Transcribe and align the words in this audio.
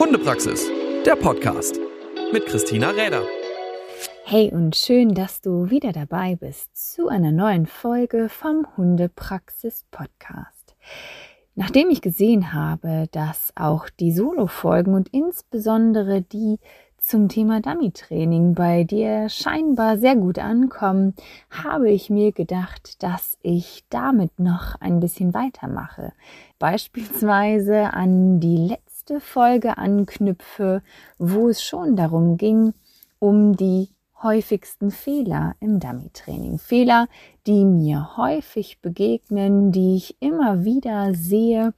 Hundepraxis, 0.00 0.66
der 1.04 1.14
Podcast 1.14 1.78
mit 2.32 2.46
Christina 2.46 2.88
Räder. 2.88 3.22
Hey 4.24 4.50
und 4.50 4.74
schön, 4.74 5.14
dass 5.14 5.42
du 5.42 5.68
wieder 5.68 5.92
dabei 5.92 6.36
bist 6.36 6.94
zu 6.94 7.08
einer 7.08 7.32
neuen 7.32 7.66
Folge 7.66 8.30
vom 8.30 8.66
Hundepraxis 8.78 9.84
Podcast. 9.90 10.74
Nachdem 11.54 11.90
ich 11.90 12.00
gesehen 12.00 12.54
habe, 12.54 13.08
dass 13.12 13.52
auch 13.56 13.90
die 13.90 14.12
Solo-Folgen 14.12 14.94
und 14.94 15.10
insbesondere 15.10 16.22
die 16.22 16.60
zum 16.96 17.28
Thema 17.28 17.60
Dummy-Training 17.60 18.54
bei 18.54 18.84
dir 18.84 19.28
scheinbar 19.28 19.98
sehr 19.98 20.16
gut 20.16 20.38
ankommen, 20.38 21.14
habe 21.50 21.90
ich 21.90 22.08
mir 22.08 22.32
gedacht, 22.32 23.02
dass 23.02 23.36
ich 23.42 23.84
damit 23.90 24.38
noch 24.40 24.80
ein 24.80 24.98
bisschen 25.00 25.34
weitermache. 25.34 26.14
Beispielsweise 26.58 27.92
an 27.92 28.40
die 28.40 28.68
letzte 28.68 28.89
Folge 29.18 29.78
anknüpfe, 29.78 30.82
wo 31.18 31.48
es 31.48 31.64
schon 31.64 31.96
darum 31.96 32.36
ging, 32.36 32.74
um 33.18 33.56
die 33.56 33.88
häufigsten 34.22 34.90
Fehler 34.90 35.56
im 35.60 35.80
Dummy-Training. 35.80 36.58
Fehler, 36.58 37.08
die 37.46 37.64
mir 37.64 38.16
häufig 38.16 38.80
begegnen, 38.80 39.72
die 39.72 39.96
ich 39.96 40.16
immer 40.20 40.64
wieder 40.64 41.14
sehe, 41.14 41.74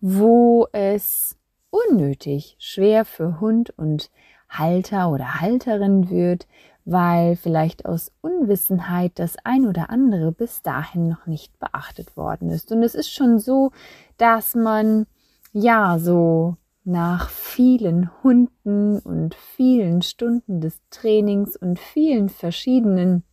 wo 0.00 0.68
es 0.72 1.36
unnötig 1.70 2.56
schwer 2.58 3.04
für 3.04 3.40
Hund 3.40 3.72
und 3.76 4.10
Halter 4.48 5.10
oder 5.10 5.40
Halterin 5.40 6.10
wird, 6.10 6.46
weil 6.84 7.36
vielleicht 7.36 7.84
aus 7.84 8.12
Unwissenheit 8.22 9.12
das 9.16 9.36
ein 9.44 9.66
oder 9.66 9.90
andere 9.90 10.32
bis 10.32 10.62
dahin 10.62 11.08
noch 11.08 11.26
nicht 11.26 11.58
beachtet 11.58 12.16
worden 12.16 12.50
ist. 12.50 12.72
Und 12.72 12.82
es 12.82 12.94
ist 12.94 13.12
schon 13.12 13.38
so, 13.38 13.72
dass 14.16 14.54
man 14.54 15.06
ja 15.52 15.98
so 15.98 16.56
nach 16.84 17.28
vielen 17.28 18.10
Hunden 18.22 18.98
und 19.00 19.34
vielen 19.34 20.02
Stunden 20.02 20.60
des 20.60 20.80
Trainings 20.90 21.56
und 21.56 21.78
vielen 21.78 22.28
verschiedenen 22.28 23.24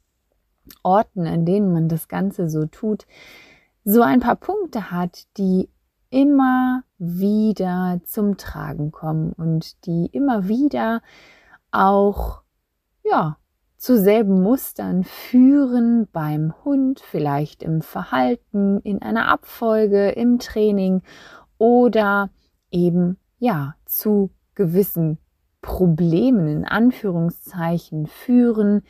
Orten, 0.83 1.25
an 1.25 1.45
denen 1.45 1.71
man 1.71 1.87
das 1.87 2.07
Ganze 2.07 2.49
so 2.49 2.65
tut, 2.65 3.05
so 3.83 4.01
ein 4.01 4.19
paar 4.19 4.35
Punkte 4.35 4.91
hat, 4.91 5.25
die 5.37 5.69
immer 6.09 6.83
wieder 6.97 8.01
zum 8.05 8.37
Tragen 8.37 8.91
kommen 8.91 9.33
und 9.33 9.85
die 9.85 10.07
immer 10.11 10.47
wieder 10.47 11.01
auch, 11.71 12.41
ja, 13.03 13.37
zu 13.77 13.99
selben 13.99 14.41
Mustern 14.41 15.03
führen 15.03 16.07
beim 16.11 16.53
Hund, 16.63 17.01
vielleicht 17.01 17.61
im 17.61 17.81
Verhalten, 17.81 18.79
in 18.79 19.01
einer 19.01 19.27
Abfolge, 19.27 20.09
im 20.09 20.39
Training 20.39 21.03
oder 21.57 22.29
eben, 22.71 23.17
ja, 23.39 23.75
zu 23.85 24.31
gewissen 24.55 25.17
Problemen 25.61 26.47
in 26.47 26.65
Anführungszeichen 26.65 28.07
führen, 28.07 28.83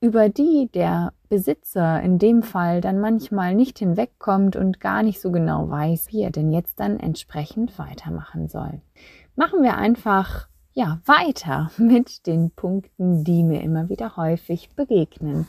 über 0.00 0.28
die 0.28 0.68
der 0.72 1.12
Besitzer 1.28 2.00
in 2.02 2.18
dem 2.18 2.42
Fall 2.42 2.80
dann 2.80 3.00
manchmal 3.00 3.54
nicht 3.54 3.78
hinwegkommt 3.78 4.56
und 4.56 4.80
gar 4.80 5.02
nicht 5.02 5.20
so 5.20 5.30
genau 5.30 5.68
weiß, 5.68 6.08
wie 6.10 6.22
er 6.22 6.30
denn 6.30 6.52
jetzt 6.52 6.80
dann 6.80 6.98
entsprechend 6.98 7.78
weitermachen 7.78 8.48
soll. 8.48 8.80
Machen 9.36 9.62
wir 9.62 9.76
einfach 9.76 10.48
ja 10.72 11.00
weiter 11.04 11.70
mit 11.78 12.26
den 12.26 12.50
Punkten, 12.50 13.24
die 13.24 13.42
mir 13.42 13.62
immer 13.62 13.88
wieder 13.88 14.16
häufig 14.16 14.70
begegnen. 14.74 15.46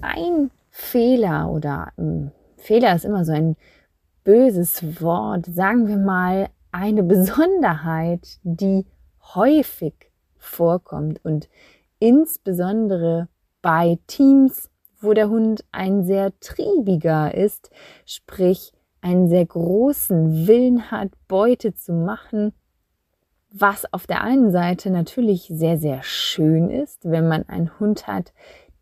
Ein 0.00 0.50
Fehler 0.70 1.50
oder 1.50 1.92
ähm, 1.98 2.32
Fehler 2.56 2.94
ist 2.94 3.04
immer 3.04 3.24
so 3.24 3.32
ein 3.32 3.56
böses 4.28 5.00
Wort, 5.00 5.46
sagen 5.46 5.88
wir 5.88 5.96
mal 5.96 6.50
eine 6.70 7.02
Besonderheit, 7.02 8.38
die 8.42 8.84
häufig 9.34 9.94
vorkommt 10.36 11.24
und 11.24 11.48
insbesondere 11.98 13.28
bei 13.62 13.98
Teams, 14.06 14.68
wo 15.00 15.14
der 15.14 15.30
Hund 15.30 15.64
ein 15.72 16.04
sehr 16.04 16.38
triebiger 16.40 17.32
ist, 17.32 17.70
sprich 18.04 18.74
einen 19.00 19.30
sehr 19.30 19.46
großen 19.46 20.46
Willen 20.46 20.90
hat, 20.90 21.08
Beute 21.26 21.72
zu 21.72 21.94
machen, 21.94 22.52
was 23.50 23.90
auf 23.94 24.06
der 24.06 24.22
einen 24.22 24.52
Seite 24.52 24.90
natürlich 24.90 25.50
sehr, 25.50 25.78
sehr 25.78 26.02
schön 26.02 26.68
ist, 26.68 27.10
wenn 27.10 27.28
man 27.28 27.48
einen 27.48 27.80
Hund 27.80 28.06
hat, 28.06 28.34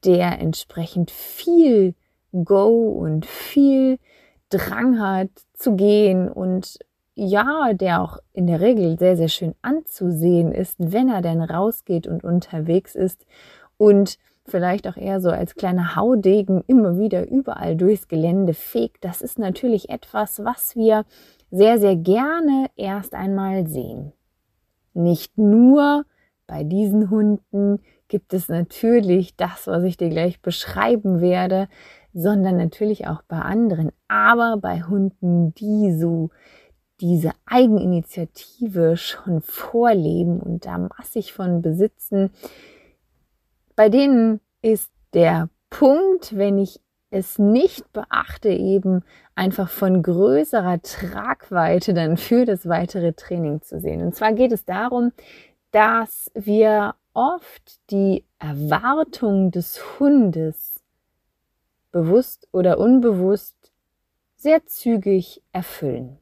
der 0.05 0.41
entsprechend 0.41 1.13
viel 1.13 1.95
Go 2.33 2.89
und 2.89 3.27
viel 3.27 4.01
Drang 4.49 5.01
hat 5.01 5.31
zu 5.57 5.77
gehen 5.77 6.29
und 6.29 6.79
ja, 7.15 7.73
der 7.73 8.03
auch 8.03 8.19
in 8.35 8.47
der 8.47 8.61
Regel 8.61 8.99
sehr, 8.99 9.17
sehr 9.17 9.29
schön 9.29 9.55
anzusehen 9.63 10.53
ist, 10.53 10.77
wenn 10.79 11.09
er 11.09 11.23
denn 11.23 11.41
rausgeht 11.41 12.07
und 12.07 12.25
unterwegs 12.25 12.95
ist 12.95 13.25
und 13.79 14.19
vielleicht 14.45 14.87
auch 14.87 14.97
eher 14.97 15.21
so 15.21 15.31
als 15.31 15.55
kleiner 15.55 15.97
Haudegen 15.97 16.63
immer 16.67 16.99
wieder 16.99 17.29
überall 17.29 17.75
durchs 17.77 18.09
Gelände 18.09 18.55
fegt. 18.55 19.05
Das 19.05 19.23
ist 19.23 19.39
natürlich 19.39 19.89
etwas, 19.89 20.45
was 20.45 20.77
wir 20.77 21.05
sehr, 21.51 21.79
sehr 21.79 21.97
gerne 21.97 22.67
erst 22.77 23.15
einmal 23.15 23.67
sehen. 23.67 24.13
Nicht 24.95 25.37
nur 25.39 26.05
bei 26.47 26.65
diesen 26.65 27.11
Hunden 27.11 27.81
gibt 28.09 28.33
es 28.35 28.49
natürlich 28.49 29.37
das, 29.37 29.67
was 29.67 29.83
ich 29.83 29.97
dir 29.97 30.11
gleich 30.11 30.41
beschreiben 30.41 31.21
werde, 31.21 31.69
sondern 32.17 32.57
natürlich 32.57 33.07
auch 33.07 33.23
bei 33.29 33.39
anderen. 33.39 33.93
Aber 34.09 34.57
bei 34.57 34.83
Hunden, 34.83 35.55
die 35.55 35.93
so 35.93 36.31
diese 36.99 37.33
Eigeninitiative 37.45 38.97
schon 38.97 39.43
vorleben 39.43 40.41
und 40.41 40.65
da 40.65 40.79
massig 40.79 41.35
von 41.35 41.61
besitzen, 41.61 42.31
bei 43.77 43.91
denen 43.91 44.41
ist 44.63 44.91
der 45.13 45.51
Punkt, 45.69 46.35
wenn 46.35 46.57
ich 46.57 46.81
es 47.11 47.39
nicht 47.39 47.93
beachte, 47.93 48.49
eben 48.49 49.03
einfach 49.35 49.69
von 49.69 50.03
größerer 50.03 50.81
Tragweite 50.81 51.93
dann 51.93 52.17
für 52.17 52.47
das 52.47 52.67
weitere 52.67 53.13
Training 53.13 53.61
zu 53.61 53.79
sehen. 53.79 54.01
Und 54.01 54.15
zwar 54.15 54.33
geht 54.33 54.53
es 54.53 54.65
darum, 54.65 55.13
dass 55.71 56.31
wir 56.33 56.95
oft 57.13 57.91
die 57.91 58.25
Erwartung 58.39 59.51
des 59.51 60.01
Hundes 60.01 60.76
bewusst 61.97 62.47
oder 62.53 62.77
unbewusst 62.77 63.73
sehr 64.37 64.67
zügig 64.67 65.43
erfüllen. 65.53 66.19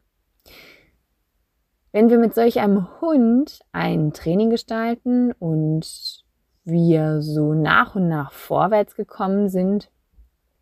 Wenn 1.90 2.10
wir 2.10 2.18
mit 2.18 2.32
solch 2.32 2.60
einem 2.60 3.00
Hund 3.00 3.58
ein 3.72 4.12
Training 4.12 4.50
gestalten 4.50 5.32
und 5.32 6.24
wir 6.62 7.22
so 7.22 7.54
nach 7.54 7.96
und 7.96 8.06
nach 8.06 8.30
vorwärts 8.30 8.94
gekommen 8.94 9.48
sind, 9.48 9.90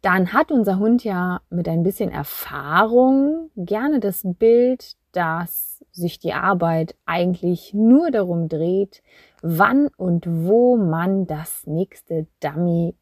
dann 0.00 0.32
hat 0.32 0.50
unser 0.50 0.78
Hund 0.78 1.04
ja 1.04 1.42
mit 1.50 1.68
ein 1.68 1.82
bisschen 1.82 2.10
Erfahrung 2.10 3.50
gerne 3.54 4.00
das 4.00 4.22
Bild, 4.24 4.96
dass 5.12 5.84
sich 5.90 6.18
die 6.18 6.32
Arbeit 6.32 6.96
eigentlich 7.04 7.74
nur 7.74 8.10
darum 8.10 8.48
dreht, 8.48 9.02
wann 9.42 9.88
und 9.98 10.26
wo 10.26 10.78
man 10.78 11.26
das 11.26 11.66
nächste 11.66 12.26
Dummy 12.40 12.94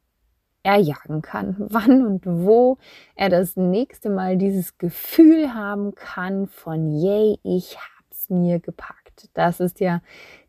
erjagen 0.63 1.23
kann, 1.23 1.57
wann 1.71 2.07
und 2.07 2.27
wo 2.27 2.79
er 3.15 3.29
das 3.29 3.57
nächste 3.57 4.11
Mal 4.11 4.37
dieses 4.37 4.79
Gefühl 4.79 5.55
haben 5.55 5.95
kann 5.95 6.47
von, 6.47 6.91
yay, 6.91 7.39
ich 7.43 7.77
hab's 7.77 8.29
mir 8.29 8.59
gepackt. 8.61 9.29
Das 9.35 9.61
ist 9.61 9.81
ja 9.81 10.03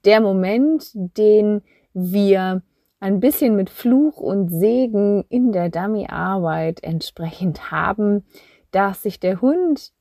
der 0.05 0.21
Moment, 0.21 0.91
den 0.93 1.61
wir 1.93 2.61
ein 2.99 3.19
bisschen 3.19 3.55
mit 3.55 3.69
Fluch 3.69 4.17
und 4.17 4.49
Segen 4.49 5.25
in 5.29 5.51
der 5.51 5.69
Dummy-Arbeit 5.69 6.83
entsprechend 6.83 7.71
haben, 7.71 8.23
dass 8.69 9.03
sich 9.03 9.19
der 9.19 9.41
Hund, 9.41 9.91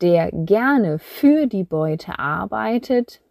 der 0.00 0.30
gerne 0.32 0.98
für 0.98 1.46
die 1.46 1.64
Beute 1.64 2.18
arbeitet, 2.18 3.22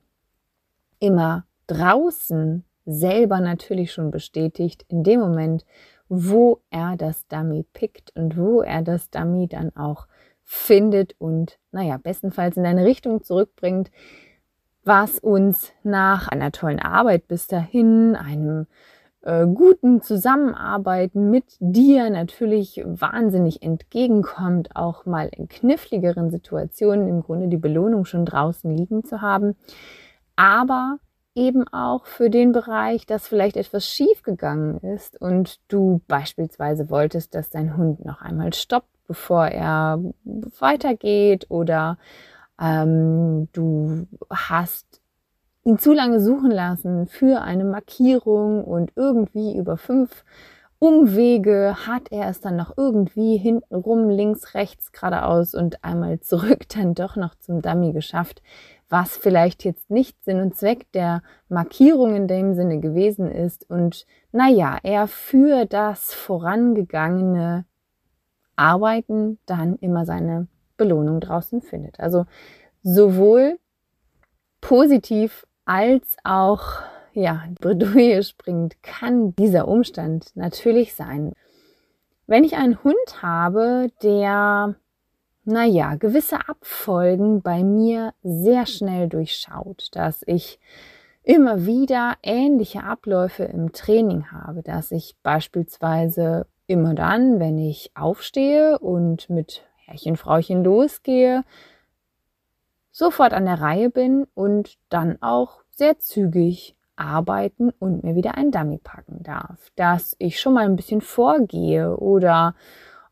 immer 0.99 1.45
draußen 1.67 2.63
selber 2.85 3.39
natürlich 3.39 3.91
schon 3.91 4.09
bestätigt, 4.09 4.85
in 4.87 5.03
dem 5.03 5.19
Moment, 5.19 5.65
wo 6.09 6.61
er 6.69 6.95
das 6.97 7.27
Dummy 7.27 7.65
pickt 7.73 8.11
und 8.15 8.37
wo 8.37 8.61
er 8.61 8.81
das 8.81 9.09
Dummy 9.09 9.47
dann 9.47 9.75
auch 9.75 10.07
findet 10.43 11.15
und, 11.19 11.57
naja, 11.71 11.97
bestenfalls 11.97 12.57
in 12.57 12.65
eine 12.65 12.85
Richtung 12.85 13.23
zurückbringt, 13.23 13.89
was 14.83 15.19
uns 15.19 15.71
nach 15.83 16.27
einer 16.27 16.51
tollen 16.51 16.79
Arbeit 16.79 17.27
bis 17.27 17.47
dahin, 17.47 18.15
einem 18.15 18.67
äh, 19.21 19.45
guten 19.47 20.01
Zusammenarbeiten 20.01 21.29
mit 21.31 21.45
dir 21.59 22.09
natürlich 22.09 22.81
wahnsinnig 22.85 23.61
entgegenkommt, 23.61 24.75
auch 24.75 25.05
mal 25.05 25.29
in 25.35 25.47
kniffligeren 25.47 26.29
Situationen 26.29 27.07
im 27.07 27.23
Grunde 27.23 27.47
die 27.47 27.57
Belohnung 27.57 28.03
schon 28.05 28.25
draußen 28.25 28.69
liegen 28.75 29.05
zu 29.05 29.21
haben, 29.21 29.55
aber 30.35 30.99
eben 31.35 31.67
auch 31.69 32.05
für 32.05 32.29
den 32.29 32.51
Bereich, 32.51 33.05
dass 33.05 33.27
vielleicht 33.27 33.57
etwas 33.57 33.87
schief 33.87 34.23
gegangen 34.23 34.77
ist 34.79 35.19
und 35.19 35.59
du 35.67 36.01
beispielsweise 36.07 36.89
wolltest, 36.89 37.35
dass 37.35 37.49
dein 37.49 37.75
Hund 37.77 38.05
noch 38.05 38.21
einmal 38.21 38.53
stoppt, 38.53 38.89
bevor 39.07 39.47
er 39.47 39.99
weitergeht 40.59 41.47
oder 41.49 41.97
ähm, 42.61 43.49
du 43.51 44.07
hast 44.29 45.01
ihn 45.65 45.79
zu 45.79 45.93
lange 45.93 46.19
suchen 46.19 46.51
lassen 46.51 47.07
für 47.07 47.41
eine 47.41 47.63
Markierung 47.63 48.63
und 48.63 48.91
irgendwie 48.95 49.57
über 49.57 49.77
fünf 49.77 50.23
Umwege 50.79 51.77
hat 51.87 52.11
er 52.11 52.27
es 52.27 52.41
dann 52.41 52.57
noch 52.57 52.73
irgendwie 52.75 53.37
hintenrum, 53.37 54.09
links, 54.09 54.53
rechts, 54.53 54.91
geradeaus 54.91 55.55
und 55.55 55.81
einmal 55.81 56.19
zurück 56.19 56.67
dann 56.67 56.93
doch 56.93 57.15
noch 57.15 57.35
zum 57.35 57.61
Dummy 57.61 57.93
geschafft, 57.93 58.41
was 58.89 59.17
vielleicht 59.17 59.63
jetzt 59.63 59.89
nicht 59.89 60.23
Sinn 60.23 60.41
und 60.41 60.55
Zweck 60.55 60.91
der 60.91 61.23
Markierung 61.49 62.15
in 62.15 62.27
dem 62.27 62.53
Sinne 62.53 62.79
gewesen 62.79 63.31
ist 63.31 63.69
und 63.69 64.05
naja, 64.31 64.77
er 64.83 65.07
für 65.07 65.65
das 65.65 66.13
vorangegangene 66.13 67.65
Arbeiten 68.55 69.39
dann 69.45 69.77
immer 69.77 70.05
seine 70.05 70.47
Belohnung 70.77 71.19
draußen 71.19 71.61
findet. 71.61 71.99
Also 71.99 72.25
sowohl 72.83 73.57
positiv 74.61 75.45
als 75.65 76.17
auch 76.23 76.81
ja, 77.13 77.43
Bredouille 77.59 78.23
springt, 78.23 78.81
kann 78.81 79.35
dieser 79.35 79.67
Umstand 79.67 80.35
natürlich 80.35 80.95
sein. 80.95 81.33
Wenn 82.25 82.43
ich 82.43 82.55
einen 82.55 82.83
Hund 82.83 83.21
habe, 83.21 83.89
der, 84.01 84.75
naja, 85.45 85.95
gewisse 85.95 86.47
Abfolgen 86.47 87.41
bei 87.41 87.63
mir 87.63 88.13
sehr 88.23 88.65
schnell 88.65 89.09
durchschaut, 89.09 89.89
dass 89.91 90.23
ich 90.25 90.59
immer 91.23 91.65
wieder 91.65 92.15
ähnliche 92.21 92.83
Abläufe 92.83 93.43
im 93.43 93.71
Training 93.71 94.31
habe, 94.31 94.61
dass 94.61 94.91
ich 94.91 95.15
beispielsweise 95.23 96.47
immer 96.67 96.93
dann, 96.93 97.39
wenn 97.39 97.57
ich 97.57 97.91
aufstehe 97.95 98.79
und 98.79 99.29
mit 99.29 99.63
Herrchen, 99.85 100.17
Frauchen 100.17 100.63
losgehe, 100.63 101.43
sofort 102.91 103.33
an 103.33 103.45
der 103.45 103.59
Reihe 103.59 103.89
bin 103.89 104.27
und 104.33 104.77
dann 104.89 105.21
auch 105.21 105.63
sehr 105.69 105.99
zügig 105.99 106.75
arbeiten 106.95 107.71
und 107.79 108.03
mir 108.03 108.15
wieder 108.15 108.35
ein 108.35 108.51
Dummy 108.51 108.77
packen 108.77 109.23
darf. 109.23 109.71
Dass 109.75 110.15
ich 110.19 110.39
schon 110.39 110.53
mal 110.53 110.65
ein 110.65 110.75
bisschen 110.75 111.01
vorgehe 111.01 111.97
oder 111.97 112.55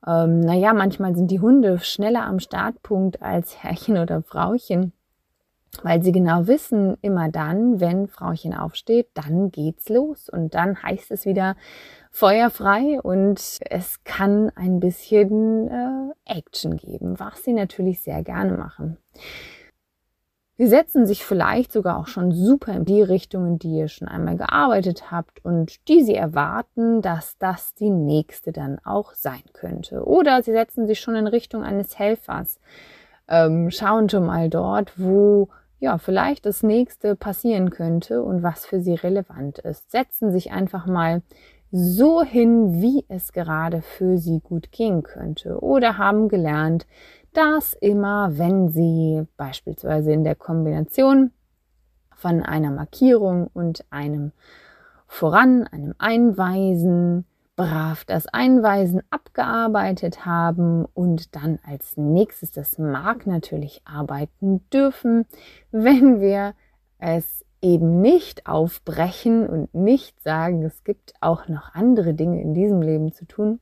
ähm, 0.06 0.40
naja, 0.40 0.74
manchmal 0.74 1.16
sind 1.16 1.30
die 1.30 1.40
Hunde 1.40 1.80
schneller 1.80 2.26
am 2.26 2.40
Startpunkt 2.40 3.22
als 3.22 3.58
Herrchen 3.64 3.98
oder 3.98 4.22
Frauchen, 4.24 4.94
weil 5.84 6.04
sie 6.04 6.12
genau 6.12 6.48
wissen, 6.48 6.98
immer 7.02 7.30
dann, 7.30 7.80
wenn 7.80 8.08
Frauchen 8.08 8.54
aufsteht, 8.54 9.10
dann 9.14 9.52
geht's 9.52 9.90
los 9.90 10.30
und 10.30 10.54
dann 10.54 10.82
heißt 10.82 11.12
es 11.12 11.26
wieder 11.26 11.56
feuerfrei 12.12 13.00
und 13.02 13.60
es 13.70 14.04
kann 14.04 14.52
ein 14.56 14.80
bisschen 14.80 15.70
äh, 15.70 16.14
Action 16.26 16.76
geben, 16.76 17.20
was 17.20 17.44
sie 17.44 17.54
natürlich 17.54 18.02
sehr 18.02 18.22
gerne 18.24 18.58
machen. 18.58 18.98
Sie 20.62 20.68
setzen 20.68 21.08
sich 21.08 21.26
vielleicht 21.26 21.72
sogar 21.72 21.98
auch 21.98 22.06
schon 22.06 22.32
super 22.32 22.72
in 22.74 22.86
die 22.86 23.02
Richtung, 23.02 23.48
in 23.48 23.58
die 23.58 23.78
ihr 23.78 23.88
schon 23.88 24.08
einmal 24.08 24.38
gearbeitet 24.38 25.10
habt 25.10 25.44
und 25.44 25.88
die 25.88 26.04
Sie 26.04 26.14
erwarten, 26.14 27.02
dass 27.02 27.36
das 27.40 27.74
die 27.74 27.90
nächste 27.90 28.52
dann 28.52 28.78
auch 28.84 29.16
sein 29.16 29.42
könnte. 29.54 30.06
Oder 30.06 30.44
Sie 30.44 30.52
setzen 30.52 30.86
sich 30.86 31.00
schon 31.00 31.16
in 31.16 31.26
Richtung 31.26 31.64
eines 31.64 31.98
Helfers, 31.98 32.60
ähm, 33.28 33.72
schauen 33.72 34.08
schon 34.08 34.28
mal 34.28 34.52
dort, 34.52 35.00
wo 35.00 35.50
ja 35.80 35.98
vielleicht 35.98 36.46
das 36.46 36.62
nächste 36.62 37.16
passieren 37.16 37.72
könnte 37.72 38.22
und 38.22 38.44
was 38.44 38.68
für 38.68 38.82
Sie 38.82 38.94
relevant 38.94 39.58
ist. 39.58 39.90
Setzen 39.90 40.32
sich 40.32 40.52
einfach 40.52 40.86
mal 40.86 41.24
so 41.72 42.22
hin, 42.22 42.82
wie 42.84 43.04
es 43.08 43.32
gerade 43.32 43.82
für 43.82 44.20
Sie 44.20 44.42
gut 44.42 44.72
gehen 44.72 45.02
könnte 45.02 45.60
oder 45.60 45.98
haben 45.98 46.30
gelernt, 46.30 46.86
dass 47.34 47.74
immer, 47.74 48.38
wenn 48.38 48.70
Sie 48.70 49.26
beispielsweise 49.38 50.12
in 50.12 50.24
der 50.24 50.36
Kombination 50.36 51.32
von 52.16 52.44
einer 52.44 52.72
Markierung 52.72 53.48
und 53.54 53.86
einem 53.90 54.32
Voran, 55.08 55.64
einem 55.68 55.94
Einweisen, 55.98 57.26
brav 57.56 58.06
das 58.06 58.28
Einweisen 58.28 59.02
abgearbeitet 59.10 60.26
haben 60.26 60.86
und 60.86 61.36
dann 61.36 61.60
als 61.66 61.98
nächstes 61.98 62.52
das 62.52 62.78
Mark 62.78 63.28
natürlich 63.28 63.82
arbeiten 63.86 64.68
dürfen, 64.70 65.26
wenn 65.72 66.22
wir 66.22 66.54
es 66.98 67.46
eben 67.62 68.02
nicht 68.02 68.48
aufbrechen 68.48 69.48
und 69.48 69.74
nicht 69.74 70.22
sagen, 70.24 70.64
es 70.64 70.84
gibt 70.84 71.14
auch 71.22 71.48
noch 71.48 71.76
andere 71.76 72.14
Dinge 72.14 72.42
in 72.42 72.54
diesem 72.54 72.82
Leben 72.82 73.12
zu 73.12 73.26
tun, 73.26 73.60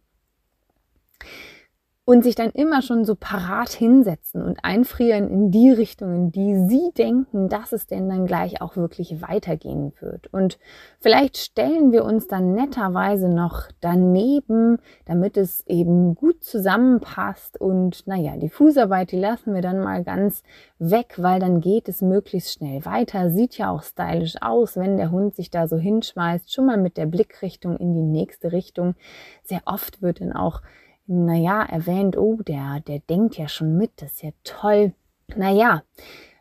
und 2.10 2.24
sich 2.24 2.34
dann 2.34 2.50
immer 2.50 2.82
schon 2.82 3.06
so 3.06 3.14
parat 3.14 3.70
hinsetzen 3.70 4.42
und 4.42 4.66
einfrieren 4.66 5.30
in 5.30 5.52
die 5.52 5.70
Richtungen, 5.70 6.32
die 6.32 6.56
sie 6.68 6.90
denken, 6.98 7.50
dass 7.50 7.72
es 7.72 7.86
denn 7.86 8.10
dann 8.10 8.26
gleich 8.26 8.64
auch 8.64 8.76
wirklich 8.76 9.22
weitergehen 9.22 9.94
wird. 10.00 10.26
Und 10.34 10.58
vielleicht 11.00 11.38
stellen 11.38 11.92
wir 11.92 12.04
uns 12.04 12.28
dann 12.28 12.56
netterweise 12.56 13.30
noch 13.30 13.68
daneben, 13.80 14.80
damit 15.06 15.38
es 15.38 15.64
eben 15.68 16.16
gut 16.16 16.44
zusammenpasst 16.44 17.62
und 17.62 18.08
naja, 18.08 18.38
die 18.38 18.50
Fußarbeit, 18.50 19.12
die 19.12 19.20
lassen 19.20 19.54
wir 19.54 19.62
dann 19.62 19.80
mal 19.80 20.04
ganz 20.04 20.42
weg, 20.80 21.14
weil 21.18 21.40
dann 21.40 21.62
geht 21.62 21.88
es 21.88 22.02
möglichst 22.02 22.54
schnell 22.54 22.86
weiter. 22.86 23.30
Sieht 23.30 23.56
ja 23.60 23.70
auch 23.70 23.84
stylisch 23.84 24.42
aus, 24.42 24.78
wenn 24.78 24.98
der 24.98 25.12
Hund 25.12 25.36
sich 25.36 25.52
da 25.52 25.68
so 25.68 25.78
hinschmeißt, 25.78 26.52
schon 26.52 26.66
mal 26.66 26.78
mit 26.78 26.98
der 26.98 27.06
Blickrichtung 27.06 27.78
in 27.78 27.94
die 27.94 28.02
nächste 28.02 28.52
Richtung. 28.52 28.96
Sehr 29.44 29.62
oft 29.66 30.02
wird 30.02 30.22
dann 30.22 30.34
auch 30.34 30.64
naja, 31.10 31.64
erwähnt, 31.64 32.18
oh, 32.18 32.38
der, 32.48 32.82
der 32.88 33.00
denkt 33.00 33.36
ja 33.38 33.48
schon 33.48 33.78
mit, 33.78 33.92
das 33.98 34.14
ist 34.14 34.24
ja 34.24 34.30
toll. 34.44 34.94
Naja, 35.36 35.82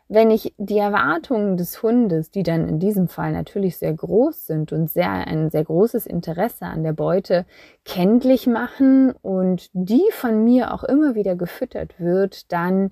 wenn 0.07 0.29
ich 0.29 0.53
die 0.57 0.77
Erwartungen 0.77 1.57
des 1.57 1.81
Hundes, 1.81 2.29
die 2.29 2.43
dann 2.43 2.67
in 2.67 2.79
diesem 2.79 3.07
Fall 3.07 3.31
natürlich 3.31 3.77
sehr 3.77 3.93
groß 3.93 4.45
sind 4.45 4.71
und 4.71 4.89
sehr, 4.89 5.09
ein 5.09 5.49
sehr 5.49 5.63
großes 5.63 6.05
Interesse 6.05 6.65
an 6.65 6.83
der 6.83 6.93
Beute 6.93 7.45
kenntlich 7.83 8.45
machen 8.45 9.11
und 9.23 9.69
die 9.73 10.05
von 10.11 10.43
mir 10.43 10.73
auch 10.73 10.83
immer 10.83 11.15
wieder 11.15 11.35
gefüttert 11.35 11.99
wird, 11.99 12.51
dann 12.51 12.91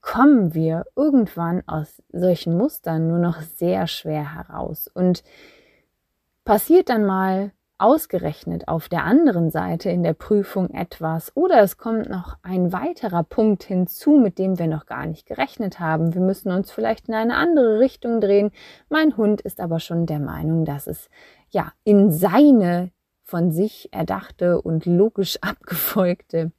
kommen 0.00 0.54
wir 0.54 0.86
irgendwann 0.96 1.62
aus 1.66 2.02
solchen 2.12 2.56
Mustern 2.56 3.08
nur 3.08 3.18
noch 3.18 3.42
sehr 3.42 3.86
schwer 3.86 4.34
heraus. 4.34 4.88
Und 4.92 5.22
passiert 6.44 6.88
dann 6.88 7.04
mal 7.04 7.52
ausgerechnet 7.80 8.68
auf 8.68 8.88
der 8.88 9.04
anderen 9.04 9.50
Seite 9.50 9.90
in 9.90 10.02
der 10.02 10.12
Prüfung 10.12 10.70
etwas 10.70 11.36
oder 11.36 11.62
es 11.62 11.78
kommt 11.78 12.08
noch 12.08 12.36
ein 12.42 12.72
weiterer 12.72 13.22
Punkt 13.22 13.62
hinzu, 13.62 14.12
mit 14.12 14.38
dem 14.38 14.58
wir 14.58 14.66
noch 14.66 14.86
gar 14.86 15.06
nicht 15.06 15.26
gerechnet 15.26 15.80
haben. 15.80 16.14
Wir 16.14 16.20
müssen 16.20 16.50
uns 16.52 16.70
vielleicht 16.70 17.08
in 17.08 17.14
eine 17.14 17.36
andere 17.36 17.78
Richtung 17.78 18.20
drehen. 18.20 18.50
Mein 18.88 19.16
Hund 19.16 19.40
ist 19.40 19.60
aber 19.60 19.80
schon 19.80 20.06
der 20.06 20.20
Meinung, 20.20 20.64
dass 20.64 20.86
es 20.86 21.08
ja 21.50 21.72
in 21.84 22.10
seine 22.10 22.90
von 23.22 23.52
sich 23.52 23.92
erdachte 23.92 24.60
und 24.60 24.86
logisch 24.86 25.38
abgefolgte 25.40 26.52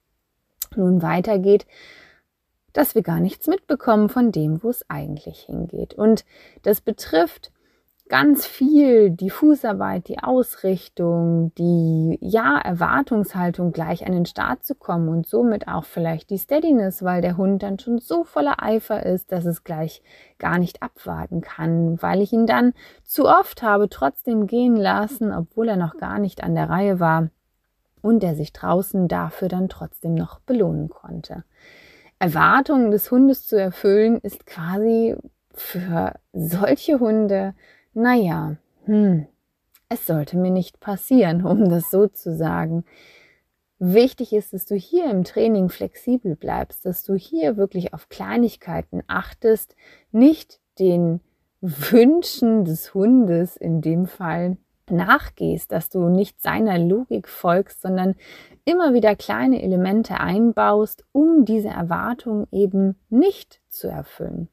nun 0.76 1.02
weitergeht, 1.02 1.66
dass 2.74 2.96
wir 2.96 3.02
gar 3.02 3.20
nichts 3.20 3.48
mitbekommen 3.48 4.10
von 4.10 4.32
dem, 4.32 4.64
wo 4.64 4.70
es 4.70 4.90
eigentlich 4.90 5.42
hingeht. 5.42 5.94
Und 5.94 6.24
das 6.64 6.82
betrifft 6.82 7.52
ganz 8.12 8.46
viel 8.46 9.10
die 9.10 9.30
Fußarbeit, 9.30 10.10
die 10.10 10.20
Ausrichtung, 10.20 11.54
die 11.58 12.18
ja 12.20 12.60
Erwartungshaltung 12.60 13.72
gleich 13.72 14.06
an 14.06 14.12
den 14.12 14.26
Start 14.26 14.66
zu 14.66 14.76
kommen 14.76 15.08
und 15.08 15.26
somit 15.26 15.70
auch 15.70 15.86
vielleicht 15.86 16.30
die 16.30 16.38
Steadiness, 16.38 17.04
weil 17.04 17.22
der 17.22 17.38
Hund 17.38 17.64
dann 17.64 17.80
schon 17.80 18.00
so 18.00 18.26
voller 18.26 18.62
Eifer 18.62 19.06
ist, 19.06 19.32
dass 19.32 19.46
es 19.46 19.64
gleich 19.64 20.04
gar 20.40 20.60
nicht 20.60 20.84
abwarten 20.84 21.40
kann, 21.40 22.02
weil 22.02 22.22
ich 22.22 22.34
ihn 22.34 22.48
dann 22.48 22.74
zu 23.06 23.30
oft 23.30 23.64
habe 23.64 23.88
trotzdem 23.88 24.46
gehen 24.46 24.76
lassen, 24.76 25.32
obwohl 25.32 25.70
er 25.70 25.78
noch 25.78 25.96
gar 25.96 26.20
nicht 26.20 26.44
an 26.44 26.54
der 26.54 26.70
Reihe 26.70 27.00
war 27.00 27.30
und 28.02 28.26
er 28.26 28.36
sich 28.36 28.52
draußen 28.52 29.08
dafür 29.08 29.48
dann 29.48 29.70
trotzdem 29.70 30.16
noch 30.16 30.42
belohnen 30.42 30.90
konnte. 30.90 31.46
Erwartungen 32.20 32.92
des 32.92 33.10
Hundes 33.10 33.48
zu 33.48 33.58
erfüllen 33.58 34.18
ist 34.18 34.46
quasi 34.46 35.16
für 35.54 36.16
solche 36.34 37.00
Hunde 37.00 37.54
naja, 37.94 38.58
hm, 38.86 39.28
es 39.90 40.06
sollte 40.06 40.38
mir 40.38 40.52
nicht 40.52 40.80
passieren, 40.80 41.46
um 41.46 41.70
das 41.70 41.92
so 41.92 42.08
zu 42.08 42.36
sagen. 42.36 42.86
Wichtig 43.80 44.32
ist, 44.34 44.54
dass 44.54 44.66
du 44.66 44.76
hier 44.76 45.10
im 45.10 45.24
Training 45.24 45.70
flexibel 45.70 46.36
bleibst, 46.36 46.86
dass 46.86 47.04
du 47.04 47.16
hier 47.16 47.58
wirklich 47.58 47.94
auf 47.94 48.10
Kleinigkeiten 48.10 49.02
achtest, 49.08 49.76
nicht 50.12 50.60
den 50.78 51.20
Wünschen 51.62 52.64
des 52.64 52.94
Hundes 52.94 53.58
in 53.58 53.82
dem 53.82 54.06
Fall 54.06 54.58
nachgehst, 54.90 55.72
dass 55.72 55.90
du 55.90 56.10
nicht 56.10 56.42
seiner 56.42 56.80
Logik 56.80 57.28
folgst, 57.28 57.82
sondern 57.82 58.16
immer 58.66 58.94
wieder 58.94 59.16
kleine 59.16 59.62
Elemente 59.62 60.20
einbaust, 60.20 61.04
um 61.12 61.46
diese 61.46 61.70
Erwartung 61.70 62.48
eben 62.52 62.96
nicht 63.10 63.62
zu 63.70 63.88
erfüllen. 63.88 64.50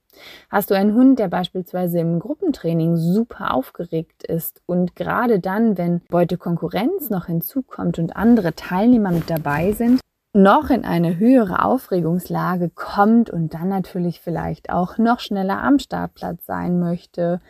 Hast 0.50 0.70
du 0.70 0.74
einen 0.74 0.94
Hund, 0.94 1.18
der 1.18 1.28
beispielsweise 1.28 2.00
im 2.00 2.18
Gruppentraining 2.18 2.96
super 2.96 3.54
aufgeregt 3.54 4.24
ist 4.24 4.62
und 4.66 4.96
gerade 4.96 5.40
dann, 5.40 5.78
wenn 5.78 6.00
Beutekonkurrenz 6.08 7.10
noch 7.10 7.26
hinzukommt 7.26 7.98
und 7.98 8.16
andere 8.16 8.54
Teilnehmer 8.54 9.10
mit 9.10 9.30
dabei 9.30 9.72
sind, 9.72 10.00
noch 10.32 10.70
in 10.70 10.84
eine 10.84 11.18
höhere 11.18 11.64
Aufregungslage 11.64 12.70
kommt 12.70 13.30
und 13.30 13.54
dann 13.54 13.68
natürlich 13.68 14.20
vielleicht 14.20 14.70
auch 14.70 14.98
noch 14.98 15.20
schneller 15.20 15.62
am 15.62 15.78
Startplatz 15.78 16.46
sein 16.46 16.78
möchte, 16.78 17.40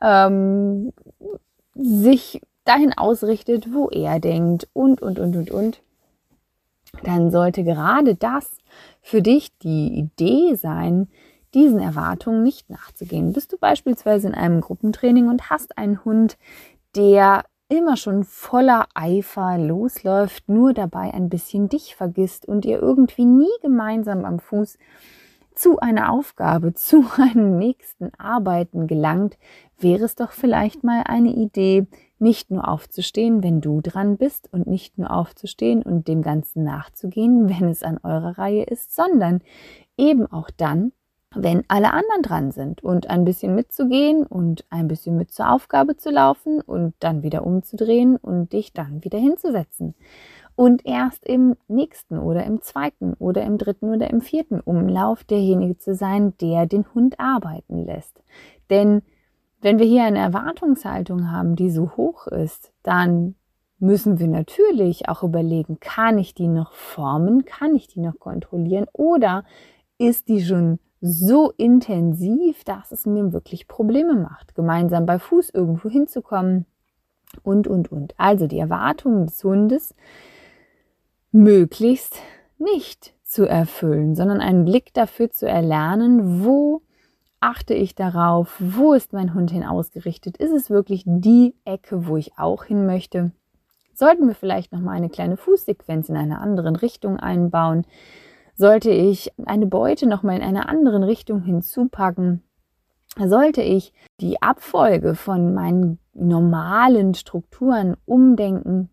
ähm, 0.00 0.92
sich 1.78 2.40
dahin 2.64 2.92
ausrichtet, 2.92 3.72
wo 3.72 3.88
er 3.88 4.20
denkt 4.20 4.68
und, 4.72 5.00
und, 5.00 5.18
und, 5.18 5.36
und, 5.36 5.50
und, 5.50 5.82
dann 7.02 7.30
sollte 7.30 7.64
gerade 7.64 8.14
das 8.14 8.58
für 9.00 9.22
dich 9.22 9.56
die 9.58 9.98
Idee 9.98 10.54
sein, 10.54 11.08
diesen 11.54 11.78
Erwartungen 11.78 12.42
nicht 12.42 12.68
nachzugehen. 12.68 13.32
Bist 13.32 13.52
du 13.52 13.58
beispielsweise 13.58 14.28
in 14.28 14.34
einem 14.34 14.60
Gruppentraining 14.60 15.28
und 15.28 15.48
hast 15.50 15.78
einen 15.78 16.04
Hund, 16.04 16.36
der 16.94 17.44
immer 17.68 17.96
schon 17.96 18.24
voller 18.24 18.86
Eifer 18.94 19.58
losläuft, 19.58 20.48
nur 20.48 20.72
dabei 20.72 21.12
ein 21.12 21.28
bisschen 21.28 21.68
dich 21.68 21.94
vergisst 21.96 22.46
und 22.46 22.64
ihr 22.64 22.80
irgendwie 22.80 23.24
nie 23.24 23.50
gemeinsam 23.62 24.24
am 24.24 24.40
Fuß 24.40 24.78
zu 25.58 25.80
einer 25.80 26.12
Aufgabe, 26.12 26.72
zu 26.72 27.04
einem 27.16 27.58
nächsten 27.58 28.12
Arbeiten 28.16 28.86
gelangt, 28.86 29.36
wäre 29.78 30.04
es 30.04 30.14
doch 30.14 30.30
vielleicht 30.30 30.84
mal 30.84 31.02
eine 31.04 31.34
Idee, 31.34 31.86
nicht 32.20 32.50
nur 32.50 32.66
aufzustehen, 32.66 33.42
wenn 33.42 33.60
du 33.60 33.80
dran 33.80 34.16
bist 34.16 34.52
und 34.52 34.66
nicht 34.66 34.98
nur 34.98 35.12
aufzustehen 35.12 35.82
und 35.82 36.08
dem 36.08 36.22
Ganzen 36.22 36.64
nachzugehen, 36.64 37.48
wenn 37.60 37.68
es 37.68 37.82
an 37.82 37.98
eurer 38.02 38.38
Reihe 38.38 38.64
ist, 38.64 38.94
sondern 38.94 39.40
eben 39.96 40.26
auch 40.26 40.50
dann, 40.56 40.92
wenn 41.34 41.64
alle 41.68 41.92
anderen 41.92 42.22
dran 42.22 42.52
sind 42.52 42.82
und 42.82 43.10
ein 43.10 43.24
bisschen 43.24 43.54
mitzugehen 43.54 44.24
und 44.24 44.64
ein 44.70 44.88
bisschen 44.88 45.16
mit 45.16 45.30
zur 45.30 45.50
Aufgabe 45.52 45.96
zu 45.96 46.10
laufen 46.10 46.60
und 46.60 46.94
dann 47.00 47.22
wieder 47.22 47.44
umzudrehen 47.44 48.16
und 48.16 48.52
dich 48.52 48.72
dann 48.72 49.04
wieder 49.04 49.18
hinzusetzen. 49.18 49.94
Und 50.58 50.84
erst 50.84 51.24
im 51.24 51.54
nächsten 51.68 52.18
oder 52.18 52.42
im 52.42 52.62
zweiten 52.62 53.14
oder 53.20 53.44
im 53.44 53.58
dritten 53.58 53.94
oder 53.94 54.10
im 54.10 54.20
vierten 54.20 54.58
Umlauf 54.58 55.22
derjenige 55.22 55.78
zu 55.78 55.94
sein, 55.94 56.36
der 56.40 56.66
den 56.66 56.84
Hund 56.94 57.20
arbeiten 57.20 57.84
lässt. 57.84 58.20
Denn 58.68 59.02
wenn 59.60 59.78
wir 59.78 59.86
hier 59.86 60.02
eine 60.02 60.18
Erwartungshaltung 60.18 61.30
haben, 61.30 61.54
die 61.54 61.70
so 61.70 61.92
hoch 61.96 62.26
ist, 62.26 62.72
dann 62.82 63.36
müssen 63.78 64.18
wir 64.18 64.26
natürlich 64.26 65.08
auch 65.08 65.22
überlegen, 65.22 65.78
kann 65.78 66.18
ich 66.18 66.34
die 66.34 66.48
noch 66.48 66.72
formen, 66.72 67.44
kann 67.44 67.76
ich 67.76 67.86
die 67.86 68.00
noch 68.00 68.18
kontrollieren 68.18 68.86
oder 68.92 69.44
ist 69.96 70.26
die 70.26 70.42
schon 70.42 70.80
so 71.00 71.52
intensiv, 71.56 72.64
dass 72.64 72.90
es 72.90 73.06
mir 73.06 73.32
wirklich 73.32 73.68
Probleme 73.68 74.16
macht, 74.16 74.56
gemeinsam 74.56 75.06
bei 75.06 75.20
Fuß 75.20 75.50
irgendwo 75.50 75.88
hinzukommen 75.88 76.66
und, 77.44 77.68
und, 77.68 77.92
und. 77.92 78.16
Also 78.18 78.48
die 78.48 78.58
Erwartungen 78.58 79.26
des 79.26 79.44
Hundes 79.44 79.94
möglichst 81.32 82.20
nicht 82.58 83.14
zu 83.22 83.46
erfüllen, 83.46 84.14
sondern 84.14 84.40
einen 84.40 84.64
Blick 84.64 84.92
dafür 84.94 85.30
zu 85.30 85.46
erlernen, 85.46 86.44
wo 86.44 86.82
achte 87.40 87.74
ich 87.74 87.94
darauf, 87.94 88.56
wo 88.58 88.94
ist 88.94 89.12
mein 89.12 89.34
Hund 89.34 89.50
hin 89.50 89.64
ausgerichtet? 89.64 90.36
Ist 90.38 90.52
es 90.52 90.70
wirklich 90.70 91.04
die 91.06 91.54
Ecke, 91.64 92.06
wo 92.06 92.16
ich 92.16 92.38
auch 92.38 92.64
hin 92.64 92.86
möchte? 92.86 93.32
Sollten 93.94 94.26
wir 94.26 94.34
vielleicht 94.34 94.72
noch 94.72 94.80
mal 94.80 94.92
eine 94.92 95.08
kleine 95.08 95.36
Fußsequenz 95.36 96.08
in 96.08 96.16
einer 96.16 96.40
anderen 96.40 96.76
Richtung 96.76 97.18
einbauen? 97.18 97.84
Sollte 98.54 98.90
ich 98.90 99.32
eine 99.44 99.66
Beute 99.66 100.06
nochmal 100.06 100.36
in 100.36 100.42
einer 100.42 100.68
anderen 100.68 101.02
Richtung 101.02 101.42
hinzupacken? 101.42 102.42
Sollte 103.16 103.62
ich 103.62 103.92
die 104.20 104.40
Abfolge 104.42 105.14
von 105.14 105.54
meinen 105.54 105.98
normalen 106.14 107.14
Strukturen 107.14 107.96
umdenken? 108.04 108.90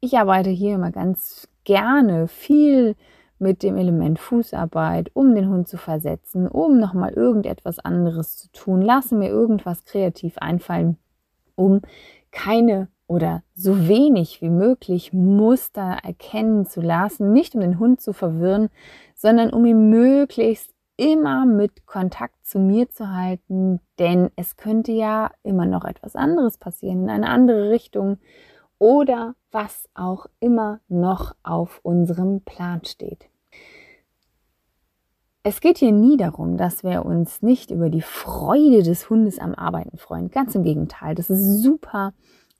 Ich 0.00 0.18
arbeite 0.18 0.50
hier 0.50 0.74
immer 0.74 0.90
ganz 0.90 1.48
gerne 1.64 2.28
viel 2.28 2.96
mit 3.38 3.62
dem 3.62 3.76
Element 3.76 4.18
Fußarbeit, 4.18 5.10
um 5.14 5.34
den 5.34 5.48
Hund 5.48 5.68
zu 5.68 5.76
versetzen, 5.76 6.48
um 6.48 6.78
nochmal 6.78 7.12
irgendetwas 7.12 7.78
anderes 7.78 8.36
zu 8.36 8.50
tun. 8.52 8.82
Lasse 8.82 9.14
mir 9.14 9.28
irgendwas 9.28 9.84
kreativ 9.84 10.38
einfallen, 10.38 10.96
um 11.54 11.82
keine 12.30 12.88
oder 13.06 13.42
so 13.54 13.88
wenig 13.88 14.42
wie 14.42 14.50
möglich 14.50 15.12
Muster 15.12 15.98
erkennen 16.02 16.66
zu 16.66 16.80
lassen, 16.80 17.32
nicht 17.32 17.54
um 17.54 17.60
den 17.60 17.78
Hund 17.78 18.00
zu 18.00 18.12
verwirren, 18.12 18.68
sondern 19.14 19.50
um 19.50 19.64
ihn 19.64 19.90
möglichst 19.90 20.74
immer 20.96 21.44
mit 21.44 21.86
Kontakt 21.86 22.46
zu 22.46 22.58
mir 22.58 22.88
zu 22.88 23.14
halten, 23.14 23.80
denn 23.98 24.30
es 24.34 24.56
könnte 24.56 24.92
ja 24.92 25.30
immer 25.42 25.66
noch 25.66 25.84
etwas 25.84 26.16
anderes 26.16 26.58
passieren, 26.58 27.04
in 27.04 27.10
eine 27.10 27.28
andere 27.28 27.70
Richtung 27.70 28.18
oder 28.78 29.34
was 29.50 29.88
auch 29.94 30.26
immer 30.40 30.80
noch 30.88 31.34
auf 31.42 31.80
unserem 31.82 32.42
Plan 32.42 32.84
steht. 32.84 33.28
Es 35.42 35.60
geht 35.60 35.78
hier 35.78 35.92
nie 35.92 36.16
darum, 36.16 36.56
dass 36.56 36.82
wir 36.82 37.06
uns 37.06 37.40
nicht 37.40 37.70
über 37.70 37.88
die 37.88 38.02
Freude 38.02 38.82
des 38.82 39.08
Hundes 39.08 39.38
am 39.38 39.54
Arbeiten 39.54 39.96
freuen. 39.96 40.30
Ganz 40.30 40.54
im 40.56 40.64
Gegenteil, 40.64 41.14
das 41.14 41.30
ist 41.30 41.62
super 41.62 42.14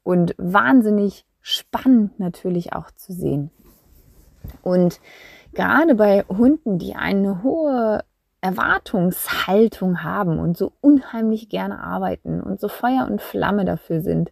und 0.05 0.35
wahnsinnig 0.39 1.27
spannend 1.41 2.21
natürlich 2.21 2.73
auch 2.75 2.93
zu 2.93 3.13
sehen. 3.13 3.51
Und 4.63 5.01
gerade 5.53 5.97
bei 5.97 6.23
Hunden, 6.29 6.79
die 6.79 6.95
eine 6.95 7.43
hohe 7.43 8.05
Erwartungshaltung 8.41 10.05
haben 10.05 10.39
und 10.39 10.57
so 10.57 10.73
unheimlich 10.81 11.49
gerne 11.49 11.81
arbeiten 11.81 12.41
und 12.41 12.61
so 12.61 12.69
Feuer 12.69 13.09
und 13.11 13.21
Flamme 13.21 13.65
dafür 13.65 14.01
sind, 14.01 14.31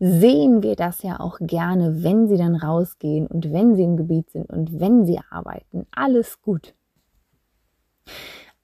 sehen 0.00 0.62
wir 0.62 0.76
das 0.76 1.02
ja 1.02 1.20
auch 1.20 1.38
gerne, 1.40 2.02
wenn 2.02 2.26
sie 2.26 2.38
dann 2.38 2.56
rausgehen 2.56 3.26
und 3.26 3.52
wenn 3.52 3.76
sie 3.76 3.82
im 3.82 3.98
Gebiet 3.98 4.30
sind 4.30 4.48
und 4.48 4.80
wenn 4.80 5.04
sie 5.04 5.20
arbeiten. 5.30 5.86
Alles 5.92 6.40
gut. 6.40 6.74